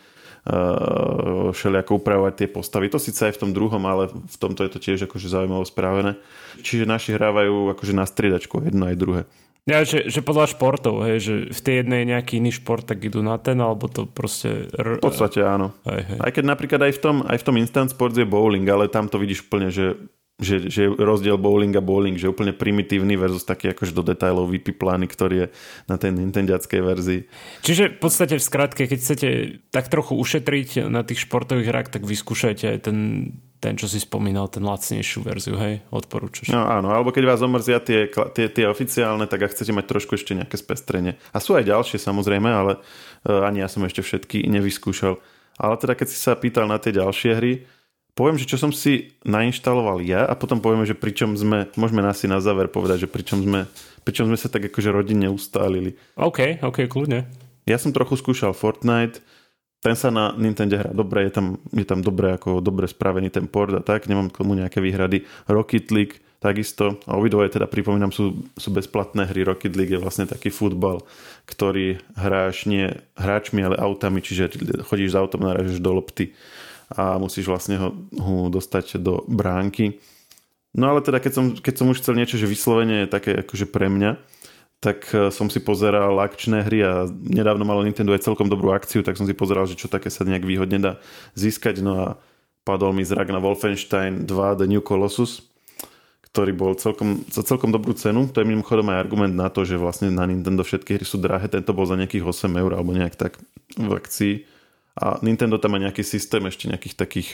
všelijako 1.51 1.99
upravovať 1.99 2.33
tie 2.39 2.47
postavy. 2.47 2.87
To 2.87 2.99
síce 2.99 3.19
aj 3.19 3.35
v 3.35 3.41
tom 3.43 3.51
druhom, 3.51 3.83
ale 3.83 4.07
v 4.07 4.37
tomto 4.39 4.63
je 4.63 4.71
to 4.71 4.79
tiež 4.79 5.05
akože 5.05 5.27
zaujímavo 5.27 5.67
správené. 5.67 6.15
Čiže 6.63 6.87
naši 6.87 7.19
hrávajú 7.19 7.75
akože 7.75 7.93
na 7.93 8.07
striedačku 8.07 8.63
jedno 8.63 8.87
aj 8.87 8.95
druhé. 8.95 9.21
Ja, 9.67 9.83
že, 9.83 10.07
že 10.07 10.23
podľa 10.23 10.47
športov, 10.55 11.03
hej, 11.03 11.19
že 11.19 11.33
v 11.51 11.59
tej 11.59 11.75
jednej 11.83 12.07
je 12.07 12.11
nejaký 12.15 12.33
iný 12.39 12.55
šport, 12.55 12.87
tak 12.87 13.03
idú 13.03 13.19
na 13.19 13.35
ten, 13.35 13.59
alebo 13.59 13.91
to 13.91 14.07
proste... 14.07 14.71
R- 14.71 14.95
v 14.95 15.03
podstate 15.03 15.43
áno. 15.43 15.75
Hej, 15.83 16.07
hej. 16.07 16.19
Aj 16.23 16.31
keď 16.31 16.43
napríklad 16.47 16.81
aj 16.87 16.93
v 16.95 16.99
tom, 17.03 17.15
aj 17.27 17.37
v 17.43 17.45
tom 17.51 17.55
instant 17.59 17.91
sport 17.91 18.15
je 18.15 18.23
bowling, 18.23 18.63
ale 18.63 18.87
tam 18.87 19.11
to 19.11 19.19
vidíš 19.19 19.43
úplne, 19.43 19.67
že 19.67 19.99
že, 20.37 20.69
že 20.69 20.85
rozdiel 20.85 21.41
bowling 21.41 21.73
a 21.73 21.81
bowling, 21.81 22.13
že 22.13 22.29
úplne 22.29 22.53
primitívny 22.53 23.17
versus 23.17 23.41
taký 23.41 23.73
akože 23.73 23.89
do 23.89 24.05
detailov 24.05 24.53
vypiplány, 24.53 25.09
ktorý 25.09 25.35
je 25.35 25.47
na 25.89 25.97
tej 25.97 26.13
Nintendiackej 26.13 26.81
verzii. 26.85 27.21
Čiže 27.65 27.97
v 27.97 27.99
podstate 27.99 28.37
v 28.37 28.45
skratke, 28.45 28.85
keď 28.85 28.99
chcete 29.01 29.29
tak 29.73 29.89
trochu 29.89 30.13
ušetriť 30.13 30.85
na 30.93 31.01
tých 31.01 31.25
športových 31.25 31.69
hrách, 31.73 31.89
tak 31.89 32.05
vyskúšajte 32.05 32.69
aj 32.69 32.79
ten, 32.85 32.97
ten, 33.57 33.73
čo 33.81 33.89
si 33.89 33.97
spomínal, 33.97 34.45
ten 34.45 34.61
lacnejšiu 34.61 35.25
verziu, 35.25 35.57
hej? 35.57 35.81
Odporúčaš. 35.89 36.53
No 36.53 36.69
áno, 36.69 36.93
alebo 36.93 37.09
keď 37.09 37.33
vás 37.33 37.41
omrzia 37.41 37.81
tie, 37.81 38.05
tie, 38.37 38.45
tie 38.45 38.65
oficiálne, 38.69 39.25
tak 39.25 39.41
ak 39.41 39.57
chcete 39.57 39.73
mať 39.73 39.89
trošku 39.89 40.21
ešte 40.21 40.37
nejaké 40.37 40.61
spestrenie. 40.61 41.17
A 41.33 41.41
sú 41.41 41.57
aj 41.57 41.65
ďalšie 41.65 41.97
samozrejme, 41.97 42.45
ale 42.45 42.77
uh, 42.77 43.41
ani 43.41 43.65
ja 43.65 43.67
som 43.69 43.81
ešte 43.81 44.05
všetky 44.05 44.45
nevyskúšal. 44.45 45.17
Ale 45.57 45.73
teda 45.81 45.97
keď 45.97 46.07
si 46.13 46.17
sa 46.21 46.37
pýtal 46.37 46.69
na 46.69 46.77
tie 46.77 46.93
ďalšie 46.93 47.31
hry, 47.33 47.65
poviem, 48.17 48.41
že 48.41 48.49
čo 48.49 48.57
som 48.57 48.73
si 48.73 49.13
nainštaloval 49.21 50.01
ja 50.01 50.25
a 50.25 50.33
potom 50.33 50.57
povieme, 50.57 50.89
že 50.89 50.97
pričom 50.97 51.37
sme, 51.37 51.69
môžeme 51.77 52.01
asi 52.01 52.25
na 52.25 52.41
záver 52.41 52.65
povedať, 52.65 53.05
že 53.05 53.13
pričom 53.13 53.45
sme, 53.45 53.69
pričom 54.01 54.25
sme 54.25 54.41
sa 54.41 54.49
tak 54.49 54.65
akože 54.73 54.89
rodinne 54.89 55.29
ustálili. 55.29 55.93
OK, 56.17 56.65
OK, 56.65 56.89
kľudne. 56.89 57.29
Ja 57.69 57.77
som 57.77 57.93
trochu 57.93 58.17
skúšal 58.17 58.57
Fortnite, 58.57 59.21
ten 59.77 59.93
sa 59.93 60.09
na 60.09 60.33
Nintendo 60.33 60.73
hrá 60.81 60.89
dobre, 60.89 61.29
je 61.29 61.37
tam, 61.37 61.61
je 61.69 61.85
tam 61.85 62.01
dobre, 62.01 62.33
ako 62.33 62.65
dobre 62.65 62.89
spravený 62.89 63.29
ten 63.29 63.45
port 63.45 63.69
a 63.77 63.85
tak, 63.85 64.09
nemám 64.09 64.33
k 64.33 64.41
tomu 64.41 64.57
nejaké 64.57 64.81
výhrady. 64.81 65.21
Rocket 65.45 65.93
League 65.93 66.17
takisto, 66.37 67.01
a 67.09 67.17
obidvoje 67.17 67.49
teda 67.49 67.65
pripomínam, 67.65 68.13
sú, 68.13 68.45
sú 68.57 68.69
bezplatné 68.69 69.25
hry. 69.25 69.41
Rocket 69.41 69.73
League 69.73 69.93
je 69.93 70.01
vlastne 70.01 70.29
taký 70.29 70.53
futbal, 70.53 71.01
ktorý 71.49 71.97
hráš 72.13 72.69
nie 72.69 72.93
hráčmi, 73.17 73.61
ale 73.65 73.77
autami, 73.77 74.21
čiže 74.21 74.53
chodíš 74.85 75.13
s 75.13 75.17
autom, 75.17 75.45
narážeš 75.45 75.81
do 75.81 75.97
lopty 75.97 76.37
a 76.91 77.19
musíš 77.19 77.51
vlastne 77.51 77.75
ho, 77.75 77.89
ho 78.15 78.47
dostať 78.47 78.99
do 79.03 79.27
bránky. 79.27 79.99
No 80.71 80.93
ale 80.93 81.03
teda 81.03 81.19
keď 81.19 81.31
som, 81.33 81.45
keď 81.57 81.73
som 81.75 81.89
už 81.91 81.99
chcel 81.99 82.15
niečo, 82.15 82.39
že 82.39 82.47
vyslovene 82.47 83.03
je 83.03 83.11
také 83.11 83.31
akože 83.43 83.67
pre 83.67 83.91
mňa, 83.91 84.19
tak 84.77 85.09
e, 85.09 85.33
som 85.33 85.49
si 85.49 85.57
pozeral 85.57 86.13
akčné 86.21 86.61
hry 86.63 86.79
a 86.85 87.09
nedávno 87.09 87.65
malo 87.65 87.81
Nintendo 87.81 88.13
aj 88.13 88.23
celkom 88.23 88.45
dobrú 88.47 88.71
akciu, 88.71 89.01
tak 89.01 89.17
som 89.17 89.25
si 89.25 89.33
pozeral, 89.33 89.65
že 89.65 89.75
čo 89.75 89.89
také 89.89 90.13
sa 90.13 90.21
nejak 90.21 90.45
výhodne 90.45 90.77
dá 90.77 90.93
získať. 91.33 91.81
No 91.81 91.91
a 91.97 92.05
padol 92.61 92.93
mi 92.93 93.01
zrak 93.01 93.33
na 93.33 93.41
Wolfenstein 93.41 94.29
2 94.29 94.59
The 94.61 94.69
New 94.69 94.85
Colossus, 94.85 95.41
ktorý 96.29 96.53
bol 96.53 96.77
celkom, 96.77 97.25
za 97.33 97.41
celkom 97.41 97.73
dobrú 97.73 97.97
cenu. 97.97 98.29
To 98.29 98.37
je 98.37 98.45
mimochodom 98.45 98.93
aj 98.93 99.01
argument 99.01 99.33
na 99.33 99.49
to, 99.49 99.65
že 99.65 99.81
vlastne 99.81 100.13
na 100.13 100.29
Nintendo 100.29 100.61
všetky 100.61 101.01
hry 101.01 101.05
sú 101.07 101.17
drahé. 101.17 101.49
Tento 101.49 101.73
bol 101.73 101.89
za 101.89 101.97
nejakých 101.97 102.21
8 102.21 102.53
eur 102.53 102.71
alebo 102.77 102.93
nejak 102.93 103.17
tak 103.17 103.41
v 103.73 103.91
akcii 103.97 104.56
a 104.97 105.21
Nintendo 105.21 105.61
tam 105.61 105.77
má 105.77 105.79
nejaký 105.79 106.01
systém 106.01 106.41
ešte 106.49 106.65
nejakých 106.67 106.95
takých 106.97 107.29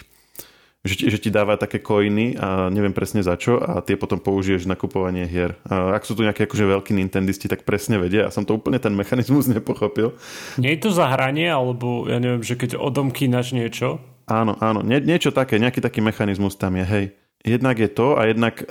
že 0.84 1.00
ti, 1.00 1.05
že 1.08 1.15
ti 1.15 1.32
dáva 1.32 1.55
také 1.55 1.79
koiny 1.79 2.36
a 2.36 2.67
neviem 2.67 2.91
presne 2.91 3.24
za 3.24 3.39
čo 3.39 3.55
a 3.55 3.79
tie 3.79 3.96
potom 3.96 4.20
použiješ 4.20 4.67
na 4.67 4.75
kupovanie 4.75 5.24
hier. 5.24 5.55
A 5.63 5.96
ak 5.96 6.03
sú 6.03 6.12
tu 6.12 6.27
nejaké 6.27 6.43
akože 6.43 6.67
veľkí 6.67 6.91
Nintendisti, 6.91 7.48
tak 7.48 7.63
presne 7.63 8.03
vedia. 8.03 8.27
A 8.27 8.34
som 8.36 8.43
to 8.43 8.60
úplne 8.60 8.84
ten 8.84 8.91
mechanizmus 8.91 9.48
nepochopil. 9.55 10.12
Nie 10.60 10.75
je 10.75 10.84
to 10.84 10.91
zahranie, 10.91 11.48
alebo 11.48 12.03
ja 12.12 12.20
neviem, 12.20 12.43
že 12.43 12.60
keď 12.60 12.75
odomkýnaš 12.75 13.55
niečo? 13.55 14.03
Áno, 14.27 14.60
áno, 14.60 14.84
Nie, 14.84 15.00
niečo 15.00 15.32
také, 15.32 15.55
nejaký 15.55 15.79
taký 15.79 16.03
mechanizmus 16.03 16.60
tam 16.60 16.75
je, 16.75 16.84
hej. 16.84 17.05
Jednak 17.43 17.75
je 17.75 17.91
to 17.91 18.15
a 18.15 18.32
jednak 18.32 18.63
e, 18.63 18.65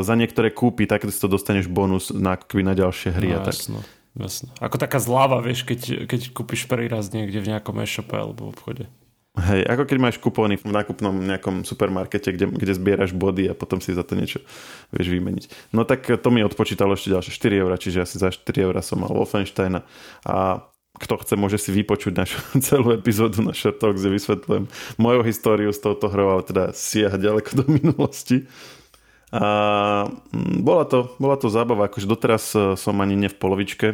za 0.00 0.16
niektoré 0.16 0.48
kúpy 0.48 0.88
takisto 0.88 1.28
dostaneš 1.28 1.68
bonus 1.68 2.08
na, 2.08 2.40
na 2.40 2.72
ďalšie 2.72 3.12
hry 3.12 3.36
no, 3.36 3.36
a 3.36 3.38
tak. 3.44 3.52
Jasno. 3.52 3.84
Jasne. 4.14 4.54
Ako 4.62 4.78
taká 4.78 5.02
zláva, 5.02 5.42
vieš, 5.42 5.66
keď, 5.66 6.06
keď 6.06 6.30
kúpiš 6.30 6.70
prvý 6.70 6.86
raz 6.86 7.10
niekde 7.10 7.42
v 7.42 7.50
nejakom 7.50 7.74
e-shope 7.82 8.14
alebo 8.14 8.46
v 8.46 8.52
obchode. 8.54 8.84
Hej, 9.34 9.66
ako 9.66 9.82
keď 9.90 9.98
máš 9.98 10.16
kupóny 10.22 10.54
v 10.54 10.70
nákupnom 10.70 11.10
nejakom 11.10 11.66
supermarkete, 11.66 12.30
kde, 12.30 12.54
kde 12.54 12.70
zbieraš 12.70 13.10
body 13.10 13.50
a 13.50 13.58
potom 13.58 13.82
si 13.82 13.90
za 13.90 14.06
to 14.06 14.14
niečo 14.14 14.38
vieš 14.94 15.10
vymeniť. 15.10 15.74
No 15.74 15.82
tak 15.82 16.06
to 16.06 16.28
mi 16.30 16.46
odpočítalo 16.46 16.94
ešte 16.94 17.10
ďalšie 17.10 17.34
4 17.34 17.62
eurá, 17.66 17.74
čiže 17.74 18.06
asi 18.06 18.22
za 18.22 18.30
4 18.30 18.46
eurá 18.62 18.78
som 18.78 19.02
mal 19.02 19.10
Wolfensteina 19.10 19.82
a 20.22 20.62
kto 20.94 21.18
chce, 21.18 21.34
môže 21.34 21.58
si 21.58 21.74
vypočuť 21.74 22.14
našu 22.14 22.38
celú 22.66 22.94
epizódu 22.94 23.42
na 23.42 23.50
Short 23.50 23.82
Talk, 23.82 23.98
kde 23.98 24.14
vysvetľujem 24.14 24.70
moju 25.02 25.20
históriu 25.26 25.74
s 25.74 25.82
touto 25.82 26.06
hrou, 26.06 26.38
ale 26.38 26.46
teda 26.46 26.70
siaha 26.70 27.18
ďaleko 27.18 27.50
do 27.58 27.64
minulosti. 27.66 28.46
A 29.32 29.46
mm, 30.10 30.60
bola 30.62 30.84
to, 30.84 31.14
bola 31.16 31.36
to 31.40 31.48
zábava, 31.48 31.88
akože 31.88 32.06
doteraz 32.06 32.54
e, 32.54 32.58
som 32.76 32.98
ani 33.00 33.16
ne 33.16 33.28
v 33.30 33.36
polovičke, 33.36 33.88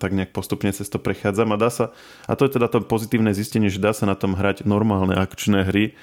tak 0.00 0.10
nejak 0.10 0.34
postupne 0.34 0.72
cez 0.74 0.88
to 0.90 0.98
prechádzam 0.98 1.54
a 1.54 1.60
dá 1.60 1.70
sa, 1.70 1.94
a 2.26 2.34
to 2.34 2.48
je 2.48 2.58
teda 2.58 2.66
to 2.66 2.82
pozitívne 2.82 3.30
zistenie, 3.30 3.70
že 3.70 3.78
dá 3.78 3.94
sa 3.94 4.08
na 4.08 4.18
tom 4.18 4.34
hrať 4.34 4.66
normálne 4.66 5.14
akčné 5.14 5.62
hry, 5.68 5.94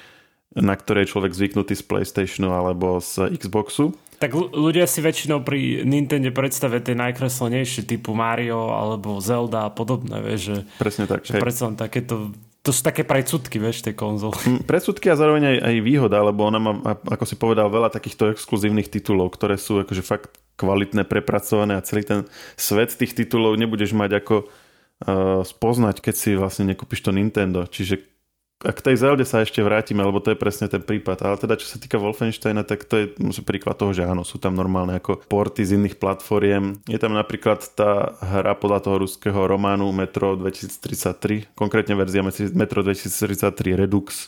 na 0.55 0.73
ktoré 0.73 1.03
je 1.03 1.11
človek 1.13 1.35
zvyknutý 1.35 1.75
z 1.75 1.83
Playstationu 1.83 2.55
alebo 2.55 2.97
z 3.03 3.29
Xboxu. 3.37 3.93
Tak 4.17 4.33
ľudia 4.33 4.89
si 4.89 5.05
väčšinou 5.05 5.45
pri 5.45 5.85
Nintendo 5.85 6.33
predstavia 6.33 6.81
tie 6.81 6.97
najkreslenejšie 6.97 7.85
typu 7.85 8.17
Mario 8.17 8.73
alebo 8.73 9.21
Zelda 9.21 9.69
a 9.69 9.73
podobné, 9.73 10.17
vieš, 10.25 10.41
že, 10.41 10.57
Presne 10.81 11.05
tak. 11.05 11.21
Že 11.21 11.37
predsa 11.37 11.69
takéto 11.77 12.33
to 12.67 12.75
sú 12.75 12.83
také 12.83 13.07
predsudky, 13.07 13.63
vieš, 13.63 13.79
tej 13.87 13.95
konzoly. 13.95 14.35
Mm, 14.43 14.67
predsudky 14.67 15.07
a 15.07 15.15
zároveň 15.15 15.55
aj, 15.55 15.57
aj 15.71 15.75
výhoda, 15.79 16.19
lebo 16.19 16.43
ona 16.43 16.59
má, 16.59 16.75
ako 17.07 17.23
si 17.23 17.39
povedal, 17.39 17.71
veľa 17.71 17.87
takýchto 17.87 18.35
exkluzívnych 18.35 18.91
titulov, 18.91 19.31
ktoré 19.31 19.55
sú 19.55 19.87
akože 19.87 20.03
fakt 20.03 20.35
kvalitné, 20.59 21.07
prepracované 21.07 21.79
a 21.79 21.85
celý 21.85 22.03
ten 22.03 22.19
svet 22.59 22.91
tých 22.91 23.15
titulov 23.15 23.55
nebudeš 23.55 23.95
mať 23.95 24.19
ako 24.19 24.35
uh, 24.43 25.47
spoznať, 25.47 26.03
keď 26.03 26.15
si 26.19 26.35
vlastne 26.35 26.67
nekúpiš 26.75 27.07
to 27.07 27.15
Nintendo. 27.15 27.63
Čiže 27.63 28.16
a 28.57 28.73
k 28.73 28.81
tej 28.81 28.97
Zelde 28.97 29.21
sa 29.21 29.45
ešte 29.45 29.61
vrátime, 29.61 30.01
lebo 30.01 30.17
to 30.17 30.33
je 30.33 30.41
presne 30.41 30.65
ten 30.65 30.81
prípad. 30.81 31.21
Ale 31.21 31.37
teda, 31.37 31.61
čo 31.61 31.69
sa 31.69 31.77
týka 31.77 32.01
Wolfensteina, 32.01 32.65
tak 32.65 32.89
to 32.89 33.05
je 33.05 33.05
príklad 33.45 33.77
toho, 33.77 33.93
že 33.93 34.01
áno, 34.01 34.25
sú 34.25 34.41
tam 34.41 34.57
normálne 34.57 34.97
ako 34.97 35.21
porty 35.29 35.61
z 35.61 35.77
iných 35.77 36.01
platformiem. 36.01 36.81
Je 36.89 36.97
tam 36.97 37.13
napríklad 37.13 37.61
tá 37.77 38.17
hra 38.17 38.57
podľa 38.57 38.81
toho 38.81 39.05
ruského 39.05 39.37
románu 39.37 39.93
Metro 39.93 40.33
2033, 40.33 41.53
konkrétne 41.53 41.93
verzia 41.93 42.25
Metro 42.57 42.81
2033 42.81 43.77
Redux. 43.77 44.25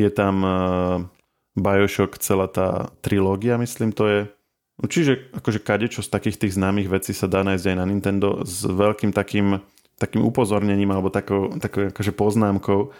Je 0.00 0.08
tam 0.08 0.34
uh, 0.40 1.04
Bioshock, 1.52 2.16
celá 2.24 2.48
tá 2.48 2.88
trilógia, 3.04 3.60
myslím 3.60 3.92
to 3.92 4.08
je. 4.08 4.20
No, 4.80 4.88
čiže 4.88 5.28
akože 5.36 5.60
kadečo 5.60 6.00
z 6.00 6.08
takých 6.08 6.40
tých 6.40 6.56
známych 6.56 6.88
vecí 6.88 7.12
sa 7.12 7.28
dá 7.28 7.44
nájsť 7.44 7.66
aj 7.68 7.76
na 7.76 7.84
Nintendo 7.84 8.28
s 8.48 8.64
veľkým 8.64 9.12
takým, 9.12 9.60
takým 10.00 10.24
upozornením 10.24 10.88
alebo 10.88 11.12
takou, 11.12 11.52
takou 11.60 11.92
akože 11.92 12.16
poznámkou, 12.16 12.94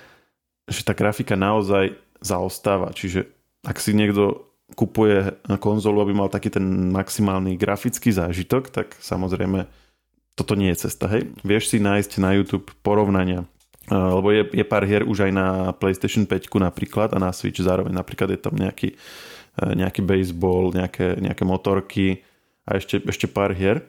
že 0.68 0.84
tá 0.84 0.92
grafika 0.92 1.34
naozaj 1.34 1.96
zaostáva. 2.22 2.92
Čiže 2.92 3.28
ak 3.64 3.80
si 3.80 3.96
niekto 3.96 4.48
kupuje 4.76 5.32
konzolu, 5.58 6.04
aby 6.04 6.12
mal 6.12 6.28
taký 6.28 6.52
ten 6.52 6.92
maximálny 6.92 7.56
grafický 7.56 8.12
zážitok, 8.12 8.68
tak 8.68 8.94
samozrejme 9.00 9.64
toto 10.36 10.54
nie 10.54 10.70
je 10.76 10.86
cesta. 10.86 11.08
Hej? 11.08 11.32
Vieš 11.42 11.72
si 11.72 11.78
nájsť 11.80 12.20
na 12.20 12.36
YouTube 12.36 12.70
porovnania 12.84 13.48
lebo 13.90 14.28
je, 14.32 14.44
je 14.52 14.64
pár 14.68 14.84
hier 14.84 15.00
už 15.04 15.28
aj 15.28 15.32
na 15.32 15.48
PlayStation 15.72 16.28
5 16.28 16.52
napríklad 16.60 17.16
a 17.16 17.18
na 17.18 17.32
Switch 17.32 17.60
zároveň. 17.60 17.96
Napríklad 17.96 18.36
je 18.36 18.40
tam 18.40 18.52
nejaký, 18.52 18.92
e, 19.56 19.64
nejaký 19.64 20.04
baseball, 20.04 20.76
nejaké, 20.76 21.16
nejaké 21.16 21.44
motorky 21.48 22.20
a 22.68 22.76
ešte, 22.76 23.00
ešte 23.00 23.24
pár 23.24 23.56
hier. 23.56 23.80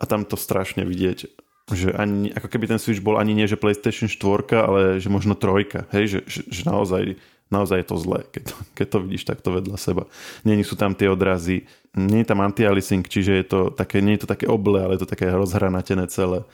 A 0.00 0.08
tam 0.08 0.26
to 0.26 0.34
strašne 0.34 0.82
vidieť 0.82 1.30
že 1.72 1.94
ani, 1.94 2.34
ako 2.34 2.48
keby 2.50 2.66
ten 2.66 2.80
Switch 2.82 3.02
bol 3.02 3.16
ani 3.16 3.34
nie, 3.34 3.46
že 3.46 3.60
PlayStation 3.60 4.10
4, 4.10 4.50
ale 4.58 4.80
že 4.98 5.08
možno 5.12 5.38
trojka, 5.38 5.86
hej, 5.94 6.06
že, 6.06 6.18
že, 6.26 6.40
že 6.50 6.62
naozaj, 6.66 7.16
naozaj 7.50 7.82
je 7.82 7.86
to 7.86 7.96
zlé, 7.98 8.20
keď 8.30 8.42
to, 8.50 8.56
keď 8.74 8.86
to 8.86 8.98
vidíš 9.02 9.24
takto 9.26 9.48
vedľa 9.54 9.76
seba. 9.78 10.02
Není 10.42 10.62
sú 10.66 10.74
tam 10.74 10.94
tie 10.94 11.10
odrazy, 11.10 11.66
nie 11.94 12.22
je 12.22 12.28
tam 12.28 12.42
anti-aliasing, 12.42 13.06
čiže 13.06 13.32
je 13.34 13.46
to 13.46 13.60
také, 13.74 13.98
nie 13.98 14.14
je 14.18 14.26
to 14.26 14.28
také 14.30 14.46
oble, 14.46 14.78
ale 14.78 14.94
je 14.98 15.02
to 15.02 15.10
také 15.10 15.30
rozhranatené 15.30 16.06
celé. 16.06 16.46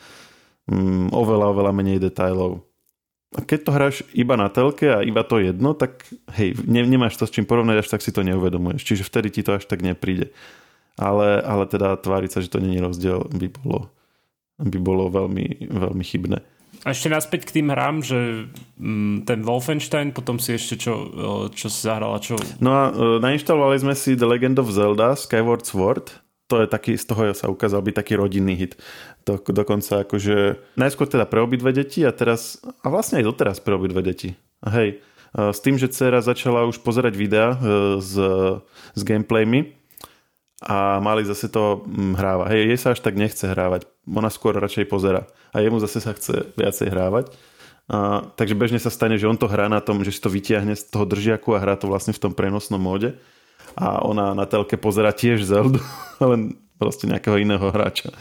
Mm, 0.66 1.14
oveľa, 1.14 1.52
oveľa 1.52 1.72
menej 1.76 2.02
detajlov. 2.02 2.64
A 3.36 3.44
keď 3.44 3.58
to 3.62 3.70
hráš 3.74 3.96
iba 4.16 4.38
na 4.38 4.48
telke 4.48 4.88
a 4.88 5.04
iba 5.04 5.20
to 5.26 5.42
jedno, 5.42 5.76
tak 5.76 6.08
hej, 6.34 6.56
ne, 6.64 6.86
nemáš 6.86 7.18
to 7.20 7.28
s 7.28 7.34
čím 7.34 7.44
porovnať, 7.44 7.84
až 7.84 7.88
tak 7.92 8.00
si 8.00 8.10
to 8.14 8.24
neuvedomuješ. 8.24 8.82
Čiže 8.82 9.04
vtedy 9.04 9.28
ti 9.30 9.42
to 9.44 9.58
až 9.58 9.68
tak 9.68 9.84
nepríde. 9.84 10.32
Ale, 10.96 11.44
ale 11.44 11.68
teda 11.68 12.00
tváriť 12.00 12.30
sa, 12.32 12.40
že 12.40 12.48
to 12.48 12.62
není 12.62 12.80
rozdiel, 12.80 13.28
by 13.28 13.46
bolo 13.60 13.92
by 14.60 14.78
bolo 14.80 15.12
veľmi, 15.12 15.68
veľmi 15.68 16.04
chybné. 16.04 16.38
A 16.86 16.94
ešte 16.94 17.10
naspäť 17.10 17.50
k 17.50 17.54
tým 17.60 17.74
hrám, 17.74 17.98
že 17.98 18.46
mm, 18.78 19.26
ten 19.26 19.42
Wolfenstein, 19.42 20.14
potom 20.14 20.38
si 20.38 20.54
ešte 20.54 20.86
čo, 20.86 20.94
čo 21.50 21.66
si 21.66 21.80
zahrala, 21.82 22.22
čo... 22.22 22.38
No 22.62 22.70
a 22.70 22.82
e, 22.94 23.18
nainštalovali 23.18 23.82
sme 23.82 23.94
si 23.98 24.14
The 24.14 24.28
Legend 24.28 24.62
of 24.62 24.70
Zelda 24.70 25.18
Skyward 25.18 25.66
Sword. 25.66 26.14
To 26.46 26.62
je 26.62 26.70
taký, 26.70 26.94
z 26.94 27.10
toho 27.10 27.26
sa 27.34 27.50
ukázal 27.50 27.82
byť 27.82 27.94
taký 27.96 28.14
rodinný 28.14 28.54
hit. 28.54 28.78
Do, 29.26 29.42
dokonca 29.42 30.06
akože 30.06 30.62
najskôr 30.78 31.10
teda 31.10 31.26
pre 31.26 31.42
obidve 31.42 31.74
deti 31.74 32.06
a 32.06 32.14
teraz, 32.14 32.62
a 32.62 32.86
vlastne 32.86 33.18
aj 33.18 33.34
doteraz 33.34 33.58
pre 33.58 33.74
obidve 33.74 34.06
deti. 34.06 34.38
Hej, 34.62 35.02
e, 35.34 35.42
s 35.50 35.58
tým, 35.58 35.82
že 35.82 35.90
dcera 35.90 36.22
začala 36.22 36.70
už 36.70 36.86
pozerať 36.86 37.18
videa 37.18 37.58
s, 37.98 38.14
e, 38.14 38.62
s 38.94 39.00
gameplaymi, 39.02 39.74
a 40.62 41.02
mali 41.04 41.20
zase 41.26 41.52
to 41.52 41.84
mm, 41.84 42.16
hráva. 42.16 42.48
Hej, 42.48 42.72
jej 42.72 42.78
sa 42.80 42.88
až 42.96 43.04
tak 43.04 43.18
nechce 43.18 43.44
hrávať. 43.44 43.84
Ona 44.06 44.30
skôr 44.30 44.54
radšej 44.54 44.86
pozera. 44.86 45.26
A 45.50 45.60
jemu 45.60 45.82
zase 45.82 45.98
sa 45.98 46.14
chce 46.14 46.54
viacej 46.54 46.88
hrávať. 46.94 47.34
A, 47.86 48.26
takže 48.34 48.58
bežne 48.58 48.82
sa 48.82 48.90
stane, 48.90 49.18
že 49.18 49.30
on 49.30 49.38
to 49.38 49.50
hrá 49.50 49.70
na 49.70 49.78
tom, 49.78 50.02
že 50.02 50.14
si 50.14 50.22
to 50.22 50.30
vytiahne 50.30 50.74
z 50.74 50.86
toho 50.90 51.06
držiaku 51.06 51.54
a 51.54 51.62
hrá 51.62 51.74
to 51.78 51.86
vlastne 51.86 52.14
v 52.14 52.22
tom 52.22 52.32
prenosnom 52.34 52.78
móde. 52.82 53.18
A 53.78 54.02
ona 54.02 54.34
na 54.34 54.46
telke 54.46 54.78
pozera 54.78 55.10
tiež 55.10 55.42
Zeldu, 55.42 55.82
len 56.22 56.58
proste 56.76 57.08
nejakého 57.08 57.40
iného 57.40 57.62
hráča. 57.72 58.12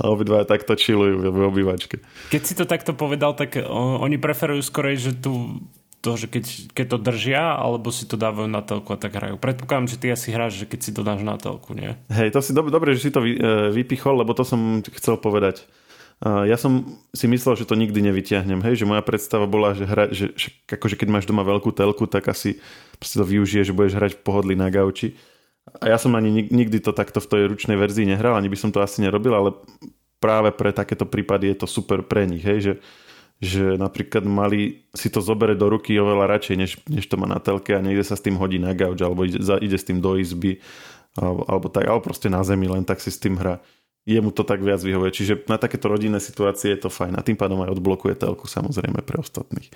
A 0.00 0.08
obidva 0.08 0.48
takto 0.48 0.72
čilujú 0.74 1.28
v 1.28 1.38
obývačke. 1.44 2.00
Keď 2.32 2.42
si 2.42 2.54
to 2.56 2.64
takto 2.64 2.96
povedal, 2.96 3.36
tak 3.36 3.60
oni 3.68 4.16
preferujú 4.16 4.64
skorej, 4.64 4.96
že 4.96 5.12
tu 5.18 5.60
to, 5.98 6.14
že 6.14 6.26
keď, 6.30 6.44
keď 6.74 6.86
to 6.94 6.98
držia, 7.02 7.42
alebo 7.58 7.90
si 7.90 8.06
to 8.06 8.14
dávajú 8.14 8.46
na 8.46 8.62
telku 8.62 8.94
a 8.94 8.98
tak 8.98 9.18
hrajú. 9.18 9.34
Predpokladám, 9.36 9.90
že 9.90 9.98
ty 9.98 10.06
asi 10.14 10.30
hráš, 10.30 10.62
že 10.62 10.66
keď 10.70 10.80
si 10.82 10.90
to 10.94 11.02
dáš 11.02 11.26
na 11.26 11.34
telku, 11.34 11.74
nie? 11.74 11.98
Hej, 12.06 12.34
to 12.34 12.40
si 12.42 12.54
dobre, 12.54 12.70
dobre 12.70 12.94
že 12.94 13.08
si 13.08 13.10
to 13.10 13.18
vy, 13.18 13.34
e, 13.34 13.74
vypichol, 13.74 14.22
lebo 14.22 14.30
to 14.34 14.46
som 14.46 14.80
chcel 14.94 15.18
povedať. 15.18 15.66
Ja 16.18 16.58
som 16.58 16.98
si 17.14 17.30
myslel, 17.30 17.54
že 17.54 17.62
to 17.62 17.78
nikdy 17.78 18.02
nevyťahnem. 18.02 18.58
Hej, 18.66 18.82
že 18.82 18.90
moja 18.90 19.06
predstava 19.06 19.46
bola, 19.46 19.70
že, 19.78 19.86
hra, 19.86 20.10
že, 20.10 20.34
že 20.34 20.50
akože 20.66 20.98
keď 20.98 21.08
máš 21.14 21.30
doma 21.30 21.46
veľkú 21.46 21.70
telku, 21.70 22.10
tak 22.10 22.26
asi 22.26 22.58
to 22.98 23.22
využije, 23.22 23.70
že 23.70 23.70
budeš 23.70 23.94
hrať 23.94 24.12
v 24.18 24.22
pohodlí 24.26 24.54
na 24.58 24.66
gauči. 24.66 25.14
A 25.78 25.94
ja 25.94 25.98
som 26.00 26.18
ani 26.18 26.50
nikdy 26.50 26.82
to 26.82 26.90
takto 26.90 27.22
v 27.22 27.30
tej 27.30 27.42
ručnej 27.54 27.78
verzii 27.78 28.02
nehral, 28.02 28.34
ani 28.34 28.50
by 28.50 28.58
som 28.58 28.74
to 28.74 28.82
asi 28.82 28.98
nerobil, 28.98 29.30
ale 29.30 29.54
práve 30.18 30.50
pre 30.50 30.74
takéto 30.74 31.06
prípady 31.06 31.54
je 31.54 31.62
to 31.62 31.66
super 31.70 32.02
pre 32.02 32.26
nich. 32.26 32.42
Hej, 32.42 32.58
že 32.58 32.72
že 33.38 33.78
napríklad 33.78 34.26
mali 34.26 34.82
si 34.90 35.06
to 35.14 35.22
zobere 35.22 35.54
do 35.54 35.70
ruky 35.70 35.94
oveľa 35.94 36.26
radšej, 36.38 36.56
než, 36.58 36.70
než 36.90 37.06
to 37.06 37.14
má 37.14 37.30
na 37.30 37.38
telke 37.38 37.70
a 37.70 37.82
niekde 37.82 38.02
sa 38.02 38.18
s 38.18 38.24
tým 38.26 38.34
hodí 38.34 38.58
na 38.58 38.74
gauč 38.74 38.98
alebo 38.98 39.22
ide, 39.22 39.38
ide 39.38 39.78
s 39.78 39.86
tým 39.86 40.02
do 40.02 40.18
izby 40.18 40.58
alebo, 41.14 41.46
alebo 41.46 41.66
tak, 41.70 41.86
alebo 41.86 42.02
proste 42.02 42.26
na 42.26 42.42
zemi 42.42 42.66
len 42.66 42.82
tak 42.82 42.98
si 42.98 43.14
s 43.14 43.22
tým 43.22 43.38
hra. 43.38 43.62
Jemu 44.08 44.32
to 44.32 44.40
tak 44.40 44.64
viac 44.64 44.80
vyhovuje. 44.80 45.12
Čiže 45.12 45.44
na 45.52 45.60
takéto 45.60 45.84
rodinné 45.84 46.16
situácie 46.16 46.72
je 46.72 46.80
to 46.80 46.88
fajn. 46.88 47.20
A 47.20 47.20
tým 47.20 47.36
pádom 47.36 47.60
aj 47.60 47.76
odblokuje 47.76 48.16
telku 48.16 48.48
samozrejme 48.48 49.04
pre 49.04 49.20
ostatných. 49.20 49.68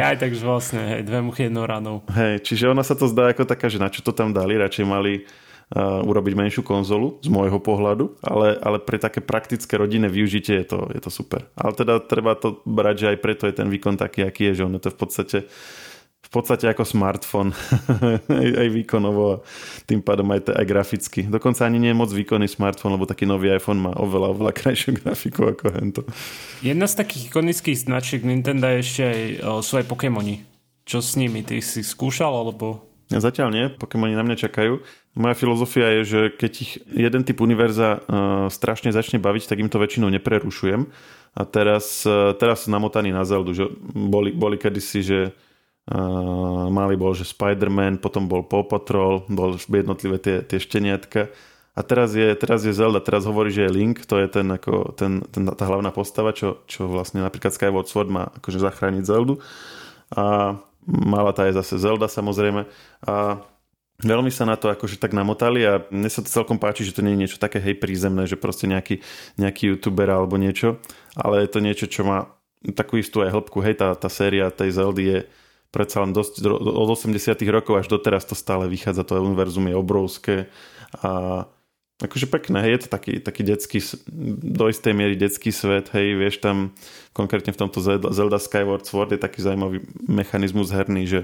ja 0.00 0.16
aj 0.16 0.24
takže 0.24 0.40
vlastne, 0.40 0.80
hej, 0.80 1.04
dve 1.04 1.20
muchy 1.20 1.52
jednou 1.52 1.68
ranou. 1.68 2.00
Hej, 2.08 2.40
čiže 2.40 2.72
ona 2.72 2.80
sa 2.80 2.96
to 2.96 3.04
zdá 3.12 3.28
ako 3.28 3.44
taká, 3.44 3.68
že 3.68 3.76
na 3.76 3.92
čo 3.92 4.00
to 4.00 4.16
tam 4.16 4.32
dali, 4.32 4.56
radšej 4.56 4.84
mali 4.88 5.28
urobiť 5.80 6.34
menšiu 6.36 6.62
konzolu 6.62 7.16
z 7.24 7.32
môjho 7.32 7.56
pohľadu, 7.56 8.20
ale, 8.20 8.60
ale 8.60 8.78
pre 8.82 9.00
také 9.00 9.24
praktické 9.24 9.80
rodinné 9.80 10.12
využitie 10.12 10.60
je 10.62 10.66
to, 10.68 10.78
je 10.92 11.00
to 11.00 11.08
super. 11.08 11.48
Ale 11.56 11.72
teda 11.72 12.04
treba 12.04 12.36
to 12.36 12.60
brať, 12.68 12.96
že 13.00 13.06
aj 13.16 13.18
preto 13.24 13.44
je 13.48 13.56
ten 13.56 13.68
výkon 13.72 13.96
taký, 13.96 14.28
aký 14.28 14.52
je, 14.52 14.62
že 14.62 14.66
on 14.68 14.76
je 14.76 14.82
to 14.84 14.90
v 14.92 14.98
podstate 14.98 15.38
v 16.22 16.30
podstate 16.30 16.70
ako 16.70 16.86
smartfón 16.86 17.50
aj, 18.40 18.48
aj 18.62 18.68
výkonovo 18.70 19.22
a 19.34 19.36
tým 19.84 20.00
pádom 20.00 20.30
aj, 20.32 20.54
aj 20.54 20.64
graficky. 20.64 21.20
Dokonca 21.26 21.66
ani 21.66 21.82
nie 21.82 21.90
je 21.90 21.98
moc 21.98 22.14
výkonný 22.14 22.46
smartfón, 22.46 22.94
lebo 22.94 23.10
taký 23.10 23.26
nový 23.26 23.50
iPhone 23.52 23.82
má 23.82 23.92
oveľa, 23.98 24.38
oveľa 24.38 24.52
krajšiu 24.54 24.94
grafiku 25.02 25.50
ako 25.50 25.74
hento. 25.74 26.02
Jedna 26.62 26.86
z 26.86 26.94
takých 27.04 27.28
ikonických 27.28 27.90
značiek 27.90 28.22
Nintendo 28.22 28.70
je 28.70 28.78
ešte 28.80 29.02
aj, 29.02 29.20
sú 29.66 29.82
aj 29.82 29.86
Pokémoni. 29.90 30.46
Čo 30.86 31.02
s 31.02 31.18
nimi? 31.18 31.42
Ty 31.42 31.58
si 31.58 31.82
skúšal 31.82 32.30
alebo 32.30 32.92
ja 33.12 33.20
zatiaľ 33.20 33.48
nie, 33.52 33.64
Pokémoni 33.68 34.16
na 34.16 34.24
mňa 34.24 34.48
čakajú. 34.48 34.80
Moja 35.12 35.36
filozofia 35.36 36.00
je, 36.00 36.02
že 36.08 36.20
keď 36.32 36.52
ich 36.56 36.72
jeden 36.88 37.22
typ 37.28 37.44
univerza 37.44 38.00
uh, 38.00 38.00
strašne 38.48 38.96
začne 38.96 39.20
baviť, 39.20 39.44
tak 39.44 39.60
im 39.60 39.68
to 39.68 39.76
väčšinou 39.76 40.08
neprerušujem. 40.08 40.88
A 41.36 41.42
teraz, 41.44 42.08
uh, 42.08 42.32
teraz 42.32 42.64
sú 42.64 42.72
namotaní 42.72 43.12
na 43.12 43.28
Zeldu, 43.28 43.52
že 43.52 43.68
boli, 43.92 44.32
boli 44.32 44.56
kedysi, 44.56 45.00
že 45.04 45.20
uh, 45.28 46.64
mali 46.72 46.96
bol, 46.96 47.12
že 47.12 47.28
Spider-Man, 47.28 48.00
potom 48.00 48.24
bol 48.24 48.40
Paw 48.40 48.64
Patrol, 48.64 49.28
bol 49.28 49.60
jednotlivé 49.60 50.16
tie, 50.16 50.40
tie 50.40 50.56
šteniatka. 50.56 51.28
A 51.76 51.80
teraz 51.84 52.16
je, 52.16 52.32
teraz 52.36 52.64
je 52.64 52.72
Zelda, 52.72 53.00
teraz 53.04 53.28
hovorí, 53.28 53.52
že 53.52 53.68
je 53.68 53.72
Link, 53.72 54.08
to 54.08 54.16
je 54.16 54.28
ten, 54.32 54.48
ako, 54.48 54.96
ten, 54.96 55.24
ten, 55.28 55.44
tá 55.44 55.64
hlavná 55.68 55.92
postava, 55.92 56.32
čo, 56.32 56.64
čo 56.68 56.88
vlastne 56.88 57.24
napríklad 57.24 57.52
Skyward 57.52 57.88
Sword 57.88 58.08
má 58.08 58.32
akože 58.40 58.60
zachrániť 58.60 59.04
Zeldu. 59.04 59.40
A 60.12 60.56
Mala 60.82 61.30
tá 61.30 61.46
je 61.46 61.54
zase 61.54 61.78
Zelda 61.78 62.10
samozrejme. 62.10 62.66
A 63.06 63.38
veľmi 64.02 64.30
sa 64.34 64.44
na 64.44 64.58
to 64.58 64.68
akože 64.68 64.98
tak 64.98 65.14
namotali 65.14 65.62
a 65.62 65.72
mne 65.88 66.10
sa 66.10 66.20
to 66.20 66.30
celkom 66.30 66.58
páči, 66.58 66.84
že 66.84 66.94
to 66.94 67.02
nie 67.06 67.14
je 67.14 67.22
niečo 67.26 67.38
také 67.38 67.62
hej 67.62 67.78
prízemné, 67.78 68.26
že 68.26 68.36
proste 68.36 68.66
nejaký, 68.66 69.00
nejaký 69.38 69.74
youtuber 69.74 70.10
alebo 70.10 70.36
niečo, 70.36 70.82
ale 71.14 71.46
je 71.46 71.48
to 71.50 71.58
niečo, 71.62 71.86
čo 71.86 72.02
má 72.02 72.30
takú 72.74 72.98
istú 72.98 73.22
aj 73.22 73.34
hĺbku. 73.34 73.58
Hej, 73.62 73.82
tá, 73.82 73.94
tá 73.98 74.06
séria 74.06 74.50
tej 74.50 74.74
Zeldy 74.74 75.04
je 75.06 75.18
predsa 75.72 76.04
len 76.04 76.12
dosť 76.12 76.44
od 76.52 76.88
80 76.92 77.16
rokov 77.48 77.80
až 77.80 77.86
doteraz 77.88 78.28
to 78.28 78.36
stále 78.36 78.68
vychádza, 78.68 79.08
to 79.08 79.16
univerzum 79.18 79.72
je 79.72 79.74
obrovské 79.74 80.36
a 81.00 81.42
akože 82.02 82.26
pekné, 82.28 82.60
hej, 82.66 82.72
je 82.76 82.80
to 82.84 82.88
taký, 82.92 83.12
taký 83.22 83.42
detský, 83.46 83.78
do 84.42 84.66
istej 84.68 84.92
miery 84.92 85.14
detský 85.14 85.54
svet, 85.54 85.88
hej, 85.94 86.18
vieš 86.18 86.42
tam 86.42 86.74
konkrétne 87.14 87.54
v 87.54 87.60
tomto 87.62 87.78
Zelda, 88.12 88.38
Skyward 88.42 88.84
Sword 88.84 89.16
je 89.16 89.20
taký 89.22 89.40
zaujímavý 89.40 89.80
mechanizmus 90.04 90.74
herný, 90.74 91.06
že 91.06 91.20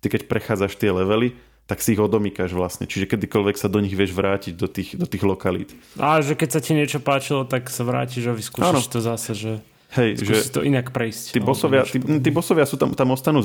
ty 0.00 0.08
keď 0.08 0.30
prechádzaš 0.30 0.78
tie 0.78 0.94
levely, 0.94 1.36
tak 1.70 1.78
si 1.78 1.94
ich 1.94 2.02
odomýkaš 2.02 2.50
vlastne. 2.50 2.90
Čiže 2.90 3.06
kedykoľvek 3.06 3.54
sa 3.54 3.70
do 3.70 3.78
nich 3.78 3.94
vieš 3.94 4.10
vrátiť, 4.18 4.58
do 4.58 4.66
tých, 4.66 4.98
do 4.98 5.06
tých 5.06 5.22
lokalít. 5.22 5.70
A 6.02 6.18
že 6.18 6.34
keď 6.34 6.58
sa 6.58 6.60
ti 6.60 6.74
niečo 6.74 6.98
páčilo, 6.98 7.46
tak 7.46 7.70
sa 7.70 7.86
vrátiš 7.86 8.26
a 8.26 8.34
vyskúšaš 8.34 8.90
to 8.90 8.98
zase, 8.98 9.30
že... 9.38 9.52
Hej, 9.90 10.22
že 10.22 10.54
to 10.54 10.62
inak 10.62 10.94
prejsť. 10.94 11.34
Tí 11.34 11.42
bosovia, 11.42 11.82
tí, 11.82 11.98
tí 11.98 12.30
bosovia 12.30 12.62
sú 12.62 12.78
tam, 12.78 12.94
tam 12.94 13.10
ostanú 13.10 13.42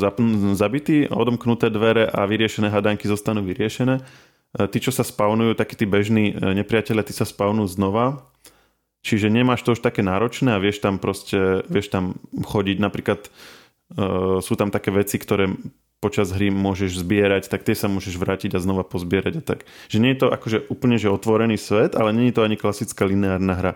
zabití, 0.54 1.10
odomknuté 1.10 1.74
dvere 1.74 2.06
a 2.06 2.26
vyriešené 2.26 2.70
hadanky 2.70 3.10
zostanú 3.10 3.42
vyriešené 3.42 4.02
tí, 4.56 4.78
čo 4.80 4.92
sa 4.96 5.04
spawnujú, 5.04 5.56
takí 5.60 5.76
tí 5.76 5.84
bežní 5.84 6.32
nepriatelia, 6.32 7.04
tí 7.04 7.12
sa 7.12 7.28
spawnujú 7.28 7.68
znova. 7.68 8.24
Čiže 9.06 9.30
nemáš 9.30 9.62
to 9.62 9.78
už 9.78 9.86
také 9.86 10.02
náročné 10.02 10.58
a 10.58 10.64
vieš 10.64 10.82
tam 10.82 10.98
proste, 10.98 11.62
vieš 11.70 11.94
tam 11.94 12.18
chodiť. 12.34 12.78
Napríklad 12.82 13.30
uh, 13.30 14.42
sú 14.42 14.58
tam 14.58 14.74
také 14.74 14.90
veci, 14.90 15.22
ktoré 15.22 15.54
počas 16.04 16.30
hry 16.30 16.54
môžeš 16.54 17.02
zbierať, 17.02 17.50
tak 17.50 17.66
tie 17.66 17.74
sa 17.74 17.90
môžeš 17.90 18.20
vrátiť 18.20 18.54
a 18.58 18.64
znova 18.64 18.86
pozbierať 18.86 19.34
a 19.40 19.44
tak. 19.44 19.60
Že 19.90 19.98
nie 20.02 20.12
je 20.14 20.20
to 20.22 20.28
akože 20.30 20.58
úplne 20.70 21.02
že 21.02 21.10
otvorený 21.10 21.58
svet, 21.58 21.98
ale 21.98 22.14
nie 22.14 22.30
je 22.30 22.36
to 22.38 22.46
ani 22.46 22.60
klasická 22.60 23.10
lineárna 23.10 23.54
hra. 23.58 23.74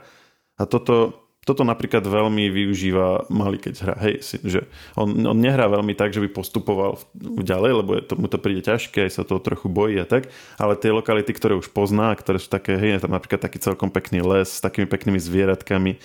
A 0.60 0.68
toto, 0.68 1.26
toto 1.48 1.66
napríklad 1.66 2.04
veľmi 2.04 2.52
využíva 2.52 3.32
malý 3.34 3.58
keď 3.58 3.74
hra. 3.82 3.96
Hej, 4.06 4.38
že 4.44 4.70
on, 4.94 5.10
on 5.26 5.38
nehrá 5.40 5.66
veľmi 5.72 5.98
tak, 5.98 6.14
že 6.14 6.22
by 6.22 6.30
postupoval 6.30 7.02
ďalej, 7.18 7.72
lebo 7.82 7.98
je 7.98 8.04
to, 8.06 8.14
mu 8.20 8.28
to 8.30 8.38
príde 8.38 8.68
ťažké, 8.68 9.08
aj 9.08 9.12
sa 9.18 9.24
toho 9.26 9.42
trochu 9.42 9.66
bojí 9.72 9.98
a 9.98 10.06
tak, 10.06 10.30
ale 10.62 10.78
tie 10.78 10.94
lokality, 10.94 11.32
ktoré 11.34 11.58
už 11.58 11.72
pozná, 11.74 12.14
ktoré 12.14 12.38
sú 12.38 12.52
také, 12.52 12.78
hej, 12.78 13.02
tam 13.02 13.16
napríklad 13.16 13.42
taký 13.42 13.58
celkom 13.58 13.90
pekný 13.90 14.22
les 14.22 14.60
s 14.60 14.62
takými 14.62 14.86
peknými 14.86 15.18
zvieratkami, 15.18 15.98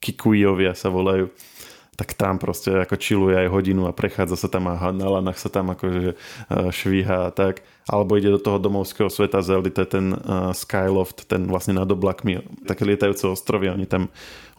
kikujovia 0.00 0.74
sa 0.74 0.90
volajú 0.90 1.30
tak 1.98 2.16
tam 2.16 2.40
proste 2.40 2.72
ako 2.80 2.96
čiluje 2.96 3.36
aj 3.36 3.52
hodinu 3.52 3.84
a 3.84 3.92
prechádza 3.92 4.36
sa 4.40 4.48
tam 4.48 4.72
a 4.72 4.78
na 4.90 5.04
lanách 5.04 5.36
sa 5.36 5.52
tam 5.52 5.68
akože 5.76 6.16
švíha 6.48 7.28
a 7.28 7.30
tak. 7.34 7.60
Alebo 7.84 8.16
ide 8.16 8.30
do 8.30 8.40
toho 8.40 8.56
domovského 8.62 9.10
sveta 9.10 9.42
Zeldy, 9.42 9.74
to 9.74 9.82
je 9.82 9.90
ten 9.98 10.06
uh, 10.14 10.54
Skyloft, 10.54 11.26
ten 11.26 11.50
vlastne 11.50 11.74
nad 11.74 11.90
oblakmi, 11.90 12.38
také 12.62 12.86
lietajúce 12.86 13.26
ostrovy, 13.26 13.66
oni 13.66 13.84
tam, 13.84 14.08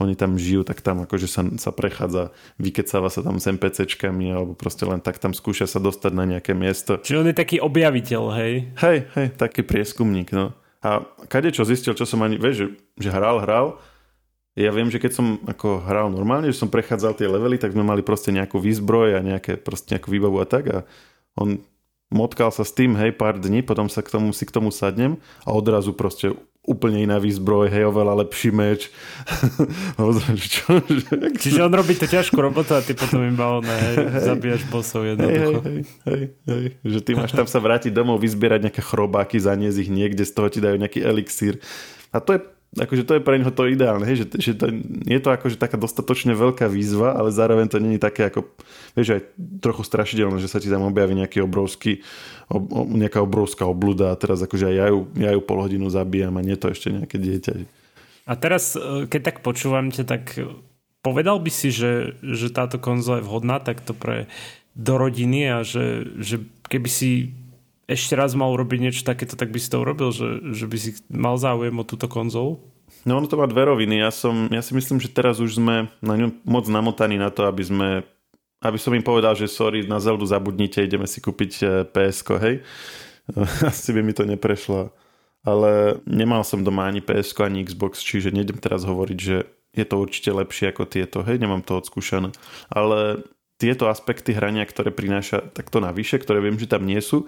oni 0.03 0.19
tam 0.19 0.35
žijú, 0.35 0.67
tak 0.67 0.83
tam 0.83 1.07
akože 1.07 1.31
sa, 1.31 1.41
sa 1.55 1.71
prechádza, 1.71 2.35
vykecáva 2.59 3.07
sa 3.07 3.23
tam 3.23 3.39
s 3.39 3.47
NPCčkami 3.47 4.35
alebo 4.35 4.51
proste 4.51 4.83
len 4.83 4.99
tak 4.99 5.17
tam 5.17 5.31
skúša 5.31 5.65
sa 5.65 5.79
dostať 5.79 6.11
na 6.11 6.27
nejaké 6.27 6.51
miesto. 6.51 6.99
Čiže 6.99 7.19
on 7.23 7.29
je 7.31 7.37
taký 7.39 7.57
objaviteľ, 7.63 8.21
hej? 8.37 8.53
Hej, 8.83 8.97
hej, 9.15 9.27
taký 9.39 9.63
prieskumník, 9.63 10.35
no. 10.35 10.51
A 10.81 11.05
kade 11.29 11.53
čo 11.53 11.61
zistil, 11.61 11.93
čo 11.93 12.09
som 12.09 12.25
ani, 12.25 12.41
vieš, 12.41 12.55
že, 12.57 12.67
že 13.05 13.09
hral, 13.13 13.41
hral, 13.45 13.77
ja 14.55 14.71
viem, 14.75 14.91
že 14.91 14.99
keď 14.99 15.11
som 15.15 15.27
ako 15.47 15.87
hral 15.87 16.11
normálne, 16.11 16.51
že 16.51 16.59
som 16.59 16.67
prechádzal 16.67 17.15
tie 17.15 17.27
levely, 17.31 17.55
tak 17.55 17.71
sme 17.71 17.87
mali 17.87 18.03
proste 18.03 18.35
nejakú 18.35 18.59
výzbroj 18.59 19.15
a 19.15 19.19
nejaké, 19.23 19.55
proste 19.55 19.95
nejakú 19.95 20.11
výbavu 20.11 20.43
a 20.43 20.47
tak 20.47 20.63
a 20.67 20.77
on 21.39 21.63
motkal 22.11 22.51
sa 22.51 22.67
s 22.67 22.75
tým, 22.75 22.99
hej, 22.99 23.15
pár 23.15 23.39
dní, 23.39 23.63
potom 23.63 23.87
sa 23.87 24.03
k 24.03 24.11
tomu, 24.11 24.35
si 24.35 24.43
k 24.43 24.51
tomu 24.51 24.67
sadnem 24.69 25.15
a 25.47 25.55
odrazu 25.55 25.95
proste 25.95 26.35
úplne 26.61 27.01
iná 27.01 27.17
výzbroj, 27.17 27.71
hej, 27.71 27.89
oveľa 27.89 28.27
lepší 28.27 28.51
meč. 28.51 28.93
čo, 30.51 30.83
že... 30.83 31.15
Čiže 31.39 31.65
on 31.65 31.73
robí 31.73 31.95
to 31.97 32.05
ťažkú 32.05 32.37
robotu 32.37 32.77
a 32.77 32.85
ty 32.85 32.93
potom 32.93 33.23
iba 33.23 33.63
ne, 33.63 33.71
hej, 33.71 33.95
hej, 33.97 34.23
zabíjaš 34.27 34.63
bosov 34.67 35.07
jednoducho. 35.07 35.63
Hej, 35.63 35.79
hej, 35.79 35.81
hej, 36.05 36.23
hej, 36.51 36.65
že 36.85 36.99
ty 37.01 37.11
máš 37.15 37.31
tam 37.33 37.47
sa 37.47 37.57
vrátiť 37.63 37.95
domov, 37.95 38.21
vyzbierať 38.21 38.67
nejaké 38.67 38.83
chrobáky, 38.83 39.39
zaniesť 39.41 39.79
ich 39.79 39.89
niekde, 39.89 40.27
z 40.27 40.35
toho 40.35 40.51
ti 40.51 40.59
dajú 40.59 40.75
nejaký 40.75 41.01
elixír. 41.01 41.57
A 42.11 42.19
to 42.19 42.35
je 42.35 42.43
akože 42.71 43.03
to 43.03 43.19
je 43.19 43.25
pre 43.25 43.35
neho 43.35 43.51
to 43.51 43.67
ideálne, 43.67 44.07
že, 44.15 44.31
že 44.39 44.55
to, 44.55 44.71
je 45.03 45.19
to 45.19 45.29
akože 45.35 45.59
taká 45.59 45.75
dostatočne 45.75 46.31
veľká 46.31 46.71
výzva, 46.71 47.11
ale 47.19 47.35
zároveň 47.35 47.67
to 47.67 47.83
není 47.83 47.99
také 47.99 48.31
ako, 48.31 48.47
vieš, 48.95 49.19
aj 49.19 49.21
trochu 49.59 49.83
strašidelné, 49.83 50.39
že 50.39 50.47
sa 50.47 50.63
ti 50.63 50.71
tam 50.71 50.87
objaví 50.87 51.11
nejaký 51.19 51.43
obrovský, 51.43 51.99
ob, 52.47 52.71
nejaká 52.87 53.19
obrovská 53.19 53.67
obluda 53.67 54.15
a 54.15 54.19
teraz 54.19 54.39
akože 54.39 54.71
aj 54.71 54.75
ja 54.75 54.87
ju, 54.87 54.99
ja 55.19 55.29
ju 55.35 55.41
pol 55.43 55.59
hodinu 55.59 55.91
zabíjam 55.91 56.39
a 56.39 56.45
nie 56.45 56.55
to 56.55 56.71
ešte 56.71 56.95
nejaké 56.95 57.19
dieťa. 57.19 57.51
A 58.31 58.33
teraz, 58.39 58.79
e, 58.79 59.03
keď 59.11 59.21
tak 59.35 59.37
počúvam 59.43 59.91
ťa, 59.91 60.03
tak 60.07 60.23
povedal 61.03 61.43
by 61.43 61.51
si, 61.51 61.75
že, 61.75 62.15
že 62.23 62.55
táto 62.55 62.79
konzola 62.79 63.19
je 63.19 63.27
vhodná 63.27 63.59
takto 63.59 63.91
pre 63.91 64.31
do 64.71 64.95
rodiny 64.95 65.51
a 65.51 65.67
že, 65.67 66.07
že 66.23 66.39
keby 66.71 66.87
si 66.87 67.35
ešte 67.91 68.15
raz 68.15 68.31
mal 68.33 68.49
urobiť 68.55 68.79
niečo 68.79 69.03
takéto, 69.03 69.35
tak 69.35 69.51
by 69.51 69.59
si 69.59 69.67
to 69.67 69.83
urobil, 69.83 70.15
že, 70.15 70.55
že 70.55 70.65
by 70.65 70.77
si 70.79 70.89
mal 71.11 71.35
záujem 71.35 71.75
o 71.75 71.87
túto 71.87 72.07
konzolu? 72.07 72.63
No 73.03 73.17
ono 73.17 73.27
to 73.27 73.39
má 73.39 73.49
dve 73.49 73.65
roviny. 73.65 73.99
Ja, 73.99 74.13
som, 74.13 74.47
ja 74.53 74.61
si 74.61 74.71
myslím, 74.77 75.01
že 75.01 75.09
teraz 75.09 75.41
už 75.41 75.57
sme 75.57 75.89
na 75.99 76.15
ňu 76.15 76.37
moc 76.45 76.65
namotaní 76.69 77.17
na 77.17 77.33
to, 77.33 77.49
aby 77.49 77.63
sme 77.65 77.89
aby 78.61 78.77
som 78.77 78.93
im 78.93 79.01
povedal, 79.01 79.33
že 79.33 79.49
sorry, 79.49 79.89
na 79.89 79.97
Zeldu 79.97 80.29
zabudnite, 80.29 80.85
ideme 80.85 81.09
si 81.09 81.17
kúpiť 81.17 81.51
eh, 81.65 81.69
ps 81.89 82.21
hej. 82.45 82.61
Asi 83.69 83.89
by 83.89 84.05
mi 84.05 84.13
to 84.13 84.23
neprešlo. 84.23 84.93
Ale 85.41 85.97
nemal 86.05 86.45
som 86.45 86.61
doma 86.61 86.85
ani 86.85 87.01
ps 87.01 87.33
ani 87.41 87.65
Xbox, 87.65 88.05
čiže 88.05 88.29
nejdem 88.29 88.61
teraz 88.61 88.85
hovoriť, 88.85 89.17
že 89.17 89.49
je 89.73 89.85
to 89.89 89.95
určite 89.97 90.29
lepšie 90.29 90.69
ako 90.69 90.85
tieto, 90.85 91.25
hej, 91.25 91.41
nemám 91.41 91.65
to 91.65 91.81
odskúšané. 91.81 92.29
Ale 92.69 93.25
tieto 93.57 93.89
aspekty 93.89 94.37
hrania, 94.37 94.67
ktoré 94.67 94.93
prináša 94.93 95.41
takto 95.41 95.81
navyše, 95.81 96.21
ktoré 96.21 96.45
viem, 96.45 96.59
že 96.61 96.69
tam 96.69 96.85
nie 96.85 97.01
sú, 97.01 97.25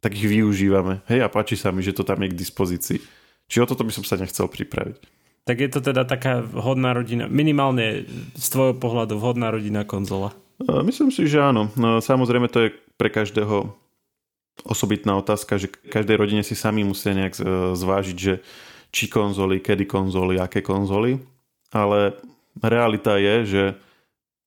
tak 0.00 0.16
ich 0.16 0.24
využívame. 0.24 1.04
Hej, 1.06 1.24
a 1.24 1.28
páči 1.28 1.60
sa 1.60 1.70
mi, 1.70 1.84
že 1.84 1.92
to 1.92 2.04
tam 2.04 2.24
je 2.24 2.32
k 2.32 2.40
dispozícii. 2.40 2.98
Či 3.46 3.56
o 3.60 3.68
toto 3.68 3.84
by 3.84 3.92
som 3.92 4.04
sa 4.04 4.16
nechcel 4.16 4.48
pripraviť. 4.48 4.96
Tak 5.44 5.56
je 5.56 5.70
to 5.72 5.80
teda 5.80 6.04
taká 6.04 6.44
vhodná 6.44 6.92
rodina, 6.92 7.24
minimálne 7.28 8.04
z 8.36 8.46
tvojho 8.52 8.76
pohľadu 8.76 9.16
vhodná 9.16 9.48
rodina 9.48 9.84
konzola. 9.88 10.36
Myslím 10.60 11.08
si, 11.08 11.24
že 11.24 11.40
áno. 11.40 11.72
No, 11.76 12.04
samozrejme 12.04 12.52
to 12.52 12.68
je 12.68 12.76
pre 13.00 13.08
každého 13.08 13.72
osobitná 14.68 15.16
otázka, 15.16 15.56
že 15.56 15.72
každej 15.72 16.20
rodine 16.20 16.44
si 16.44 16.52
sami 16.52 16.84
musia 16.84 17.16
nejak 17.16 17.40
zvážiť, 17.72 18.16
že 18.16 18.44
či 18.92 19.08
konzoly, 19.08 19.64
kedy 19.64 19.88
konzoly, 19.88 20.36
aké 20.36 20.60
konzoly. 20.60 21.16
Ale 21.72 22.20
realita 22.60 23.16
je, 23.16 23.36
že 23.48 23.62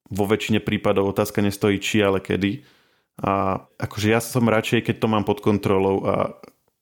vo 0.06 0.30
väčšine 0.30 0.62
prípadov 0.62 1.10
otázka 1.10 1.42
nestojí 1.42 1.82
či, 1.82 1.98
ale 2.04 2.22
kedy 2.22 2.62
a 3.20 3.62
akože 3.78 4.10
ja 4.10 4.18
som 4.18 4.50
radšej, 4.50 4.90
keď 4.90 4.96
to 4.98 5.06
mám 5.06 5.22
pod 5.22 5.38
kontrolou 5.38 6.02
a 6.02 6.14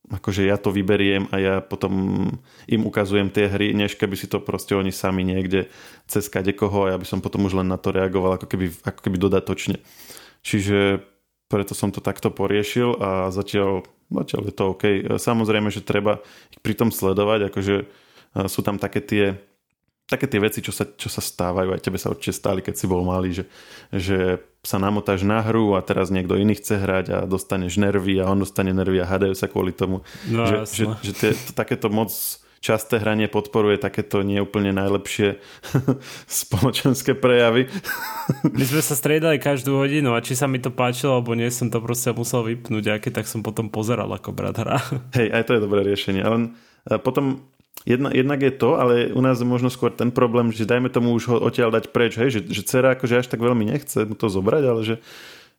akože 0.09 0.43
ja 0.45 0.59
to 0.59 0.73
vyberiem 0.73 1.29
a 1.31 1.35
ja 1.39 1.55
potom 1.61 2.25
im 2.67 2.81
ukazujem 2.83 3.31
tie 3.31 3.47
hry, 3.47 3.71
než 3.71 3.95
keby 3.95 4.17
si 4.19 4.27
to 4.27 4.41
proste 4.41 4.75
oni 4.75 4.91
sami 4.91 5.23
niekde 5.23 5.71
cez 6.09 6.27
koho 6.29 6.85
a 6.85 6.91
ja 6.93 6.97
by 6.99 7.05
som 7.07 7.23
potom 7.23 7.45
už 7.47 7.61
len 7.61 7.69
na 7.69 7.79
to 7.79 7.93
reagoval 7.93 8.35
ako 8.35 8.49
keby, 8.49 8.73
ako 8.83 8.99
keby 8.99 9.17
dodatočne. 9.21 9.77
Čiže 10.43 11.05
preto 11.47 11.77
som 11.77 11.93
to 11.93 12.01
takto 12.01 12.33
poriešil 12.33 12.97
a 12.97 13.09
zatiaľ, 13.29 13.85
zatiaľ 14.09 14.41
je 14.49 14.53
to 14.53 14.63
OK. 14.73 14.83
Samozrejme, 15.21 15.69
že 15.69 15.85
treba 15.85 16.19
ich 16.49 16.59
pri 16.59 16.73
tom 16.73 16.89
sledovať, 16.89 17.53
akože 17.53 17.75
sú 18.49 18.59
tam 18.65 18.81
také 18.81 18.99
tie 19.05 19.25
také 20.07 20.27
tie 20.27 20.39
veci, 20.43 20.59
čo 20.59 20.75
sa, 20.75 20.83
čo 20.83 21.07
sa 21.07 21.23
stávajú, 21.23 21.71
aj 21.73 21.83
tebe 21.83 21.97
sa 21.97 22.11
určite 22.11 22.35
stáli, 22.35 22.59
keď 22.59 22.75
si 22.75 22.85
bol 22.85 23.01
malý, 23.07 23.31
že, 23.31 23.45
že 23.89 24.17
sa 24.63 24.79
namotáš 24.79 25.27
na 25.27 25.43
hru 25.43 25.75
a 25.75 25.83
teraz 25.83 26.11
niekto 26.11 26.39
iný 26.39 26.55
chce 26.55 26.79
hrať 26.79 27.05
a 27.11 27.17
dostaneš 27.27 27.79
nervy 27.79 28.19
a 28.19 28.31
on 28.31 28.39
dostane 28.39 28.71
nervy 28.71 29.03
a 29.03 29.07
hádajú 29.07 29.35
sa 29.35 29.51
kvôli 29.51 29.75
tomu. 29.75 30.03
No, 30.27 30.47
že, 30.47 30.55
že, 30.67 30.83
že 31.03 31.11
tie, 31.11 31.31
to, 31.35 31.51
takéto 31.51 31.87
moc 31.91 32.11
časté 32.63 32.95
hranie 32.95 33.27
podporuje 33.27 33.75
takéto 33.75 34.23
neúplne 34.23 34.71
najlepšie 34.71 35.35
spoločenské 36.47 37.11
prejavy. 37.11 37.67
My 38.47 38.63
sme 38.63 38.79
sa 38.79 38.95
striedali 38.95 39.35
každú 39.35 39.75
hodinu 39.75 40.15
a 40.15 40.23
či 40.23 40.39
sa 40.39 40.47
mi 40.47 40.63
to 40.63 40.71
páčilo 40.71 41.19
alebo 41.19 41.35
nie, 41.35 41.51
som 41.51 41.67
to 41.67 41.83
proste 41.83 42.15
musel 42.15 42.47
vypnúť 42.47 42.85
a 42.87 43.03
keď 43.03 43.23
tak 43.23 43.27
som 43.27 43.43
potom 43.43 43.67
pozeral 43.67 44.07
ako 44.15 44.31
brat 44.31 44.55
hra. 44.63 44.79
Hej, 45.11 45.27
aj 45.35 45.43
to 45.43 45.59
je 45.59 45.63
dobré 45.63 45.83
riešenie. 45.83 46.23
Ale 46.23 46.55
potom 47.03 47.43
Jedna, 47.83 48.15
jednak 48.15 48.39
je 48.39 48.53
to, 48.53 48.79
ale 48.79 49.11
u 49.11 49.19
nás 49.19 49.43
je 49.43 49.47
možno 49.47 49.67
skôr 49.67 49.91
ten 49.91 50.07
problém, 50.07 50.55
že 50.55 50.63
dajme 50.63 50.87
tomu 50.87 51.11
už 51.11 51.23
ho 51.27 51.37
odtiaľ 51.41 51.75
dať 51.75 51.91
preč, 51.91 52.15
hej, 52.15 52.31
že, 52.31 52.39
že 52.47 52.63
dcera 52.63 52.95
akože 52.95 53.19
až 53.19 53.27
tak 53.27 53.43
veľmi 53.43 53.67
nechce 53.67 54.07
mu 54.07 54.15
to 54.15 54.31
zobrať, 54.31 54.63
ale 54.63 54.81
že, 54.87 54.95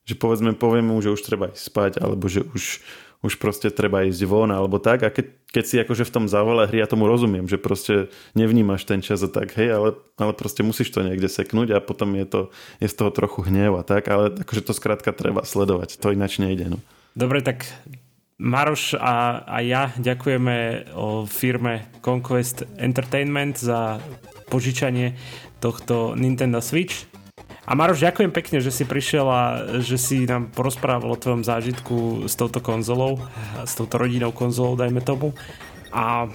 že 0.09 0.15
povedzme, 0.17 0.57
povieme 0.57 0.89
mu, 0.89 1.05
že 1.05 1.13
už 1.13 1.21
treba 1.21 1.53
ísť 1.53 1.61
spať, 1.69 1.93
alebo 2.01 2.25
že 2.33 2.41
už, 2.49 2.81
už 3.25 3.33
proste 3.37 3.69
treba 3.69 4.09
ísť 4.09 4.25
von, 4.25 4.49
alebo 4.49 4.81
tak. 4.81 5.05
A 5.05 5.13
keď, 5.13 5.37
keď 5.53 5.65
si 5.69 5.77
akože 5.85 6.05
v 6.09 6.15
tom 6.17 6.25
závale 6.25 6.65
hry, 6.65 6.81
ja 6.81 6.89
tomu 6.89 7.05
rozumiem, 7.09 7.45
že 7.45 7.61
proste 7.61 8.09
nevnímaš 8.33 8.89
ten 8.89 9.05
čas 9.05 9.21
a 9.21 9.29
tak, 9.29 9.53
hej, 9.61 9.73
ale, 9.73 9.89
ale 10.17 10.33
proste 10.33 10.65
musíš 10.65 10.97
to 10.97 11.05
niekde 11.05 11.29
seknúť 11.29 11.77
a 11.77 11.85
potom 11.85 12.13
je, 12.17 12.25
to, 12.25 12.41
je 12.81 12.89
z 12.89 12.97
toho 12.97 13.13
trochu 13.13 13.45
hnev 13.49 13.77
a 13.77 13.85
tak, 13.85 14.09
ale 14.09 14.33
akože 14.45 14.65
to 14.65 14.73
skrátka 14.73 15.13
treba 15.13 15.45
sledovať, 15.45 16.01
to 16.01 16.13
ináč 16.13 16.41
nejde. 16.41 16.73
No. 16.73 16.79
Dobre, 17.17 17.41
tak 17.41 17.65
Maroš 18.45 19.01
a, 19.01 19.41
a 19.49 19.65
ja 19.65 19.89
ďakujeme 19.97 20.93
o 20.93 21.25
firme 21.25 21.89
Conquest 22.05 22.69
Entertainment 22.77 23.57
za 23.57 23.97
požičanie 24.53 25.17
tohto 25.65 26.13
Nintendo 26.13 26.61
Switch. 26.61 27.09
A 27.65 27.73
Maroš, 27.73 28.05
ďakujem 28.05 28.29
pekne, 28.29 28.61
že 28.61 28.69
si 28.69 28.85
prišiel 28.85 29.25
a 29.25 29.43
že 29.81 29.97
si 29.97 30.29
nám 30.29 30.53
porozprával 30.53 31.09
o 31.09 31.17
tvojom 31.17 31.41
zážitku 31.41 32.29
s 32.29 32.37
touto 32.37 32.61
konzolou, 32.61 33.17
s 33.65 33.73
touto 33.73 33.97
rodinou 33.97 34.37
konzolou, 34.37 34.77
dajme 34.77 35.01
tomu. 35.01 35.33
A 35.89 36.29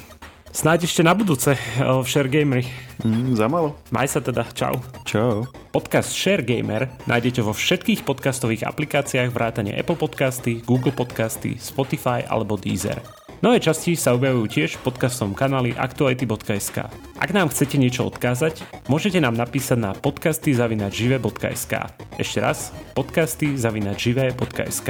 Snáď 0.49 0.89
ešte 0.89 1.05
na 1.05 1.13
budúce 1.13 1.53
v 1.77 2.05
Share 2.09 2.25
Gamery. 2.25 2.65
Mm, 3.05 3.37
za 3.37 3.45
malo. 3.45 3.77
Maj 3.93 4.17
sa 4.17 4.19
teda. 4.19 4.43
Čau. 4.51 4.81
Čau. 5.05 5.45
Podcast 5.69 6.09
Share 6.09 6.41
Gamer 6.41 6.89
nájdete 7.05 7.45
vo 7.45 7.53
všetkých 7.53 8.01
podcastových 8.01 8.65
aplikáciách 8.65 9.29
vrátane 9.29 9.77
Apple 9.77 9.95
Podcasty, 9.95 10.65
Google 10.65 10.91
Podcasty, 10.91 11.55
Spotify 11.61 12.25
alebo 12.25 12.57
Deezer. 12.57 12.97
Nové 13.39 13.63
časti 13.63 13.95
sa 13.95 14.11
objavujú 14.19 14.51
tiež 14.51 14.75
v 14.75 14.91
podcastom 14.91 15.31
kanáli 15.31 15.71
aktuality.sk. 15.71 16.91
Ak 17.15 17.31
nám 17.31 17.47
chcete 17.47 17.79
niečo 17.79 18.03
odkázať, 18.03 18.59
môžete 18.91 19.23
nám 19.23 19.39
napísať 19.39 19.79
na 19.79 19.95
podcasty.žive.sk. 19.95 21.73
Ešte 22.19 22.39
raz, 22.43 22.75
podcasty.žive.sk. 22.99 24.89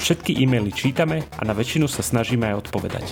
Všetky 0.00 0.32
e-maily 0.40 0.72
čítame 0.72 1.28
a 1.36 1.44
na 1.44 1.52
väčšinu 1.52 1.92
sa 1.92 2.00
snažíme 2.00 2.48
aj 2.48 2.64
odpovedať. 2.64 3.04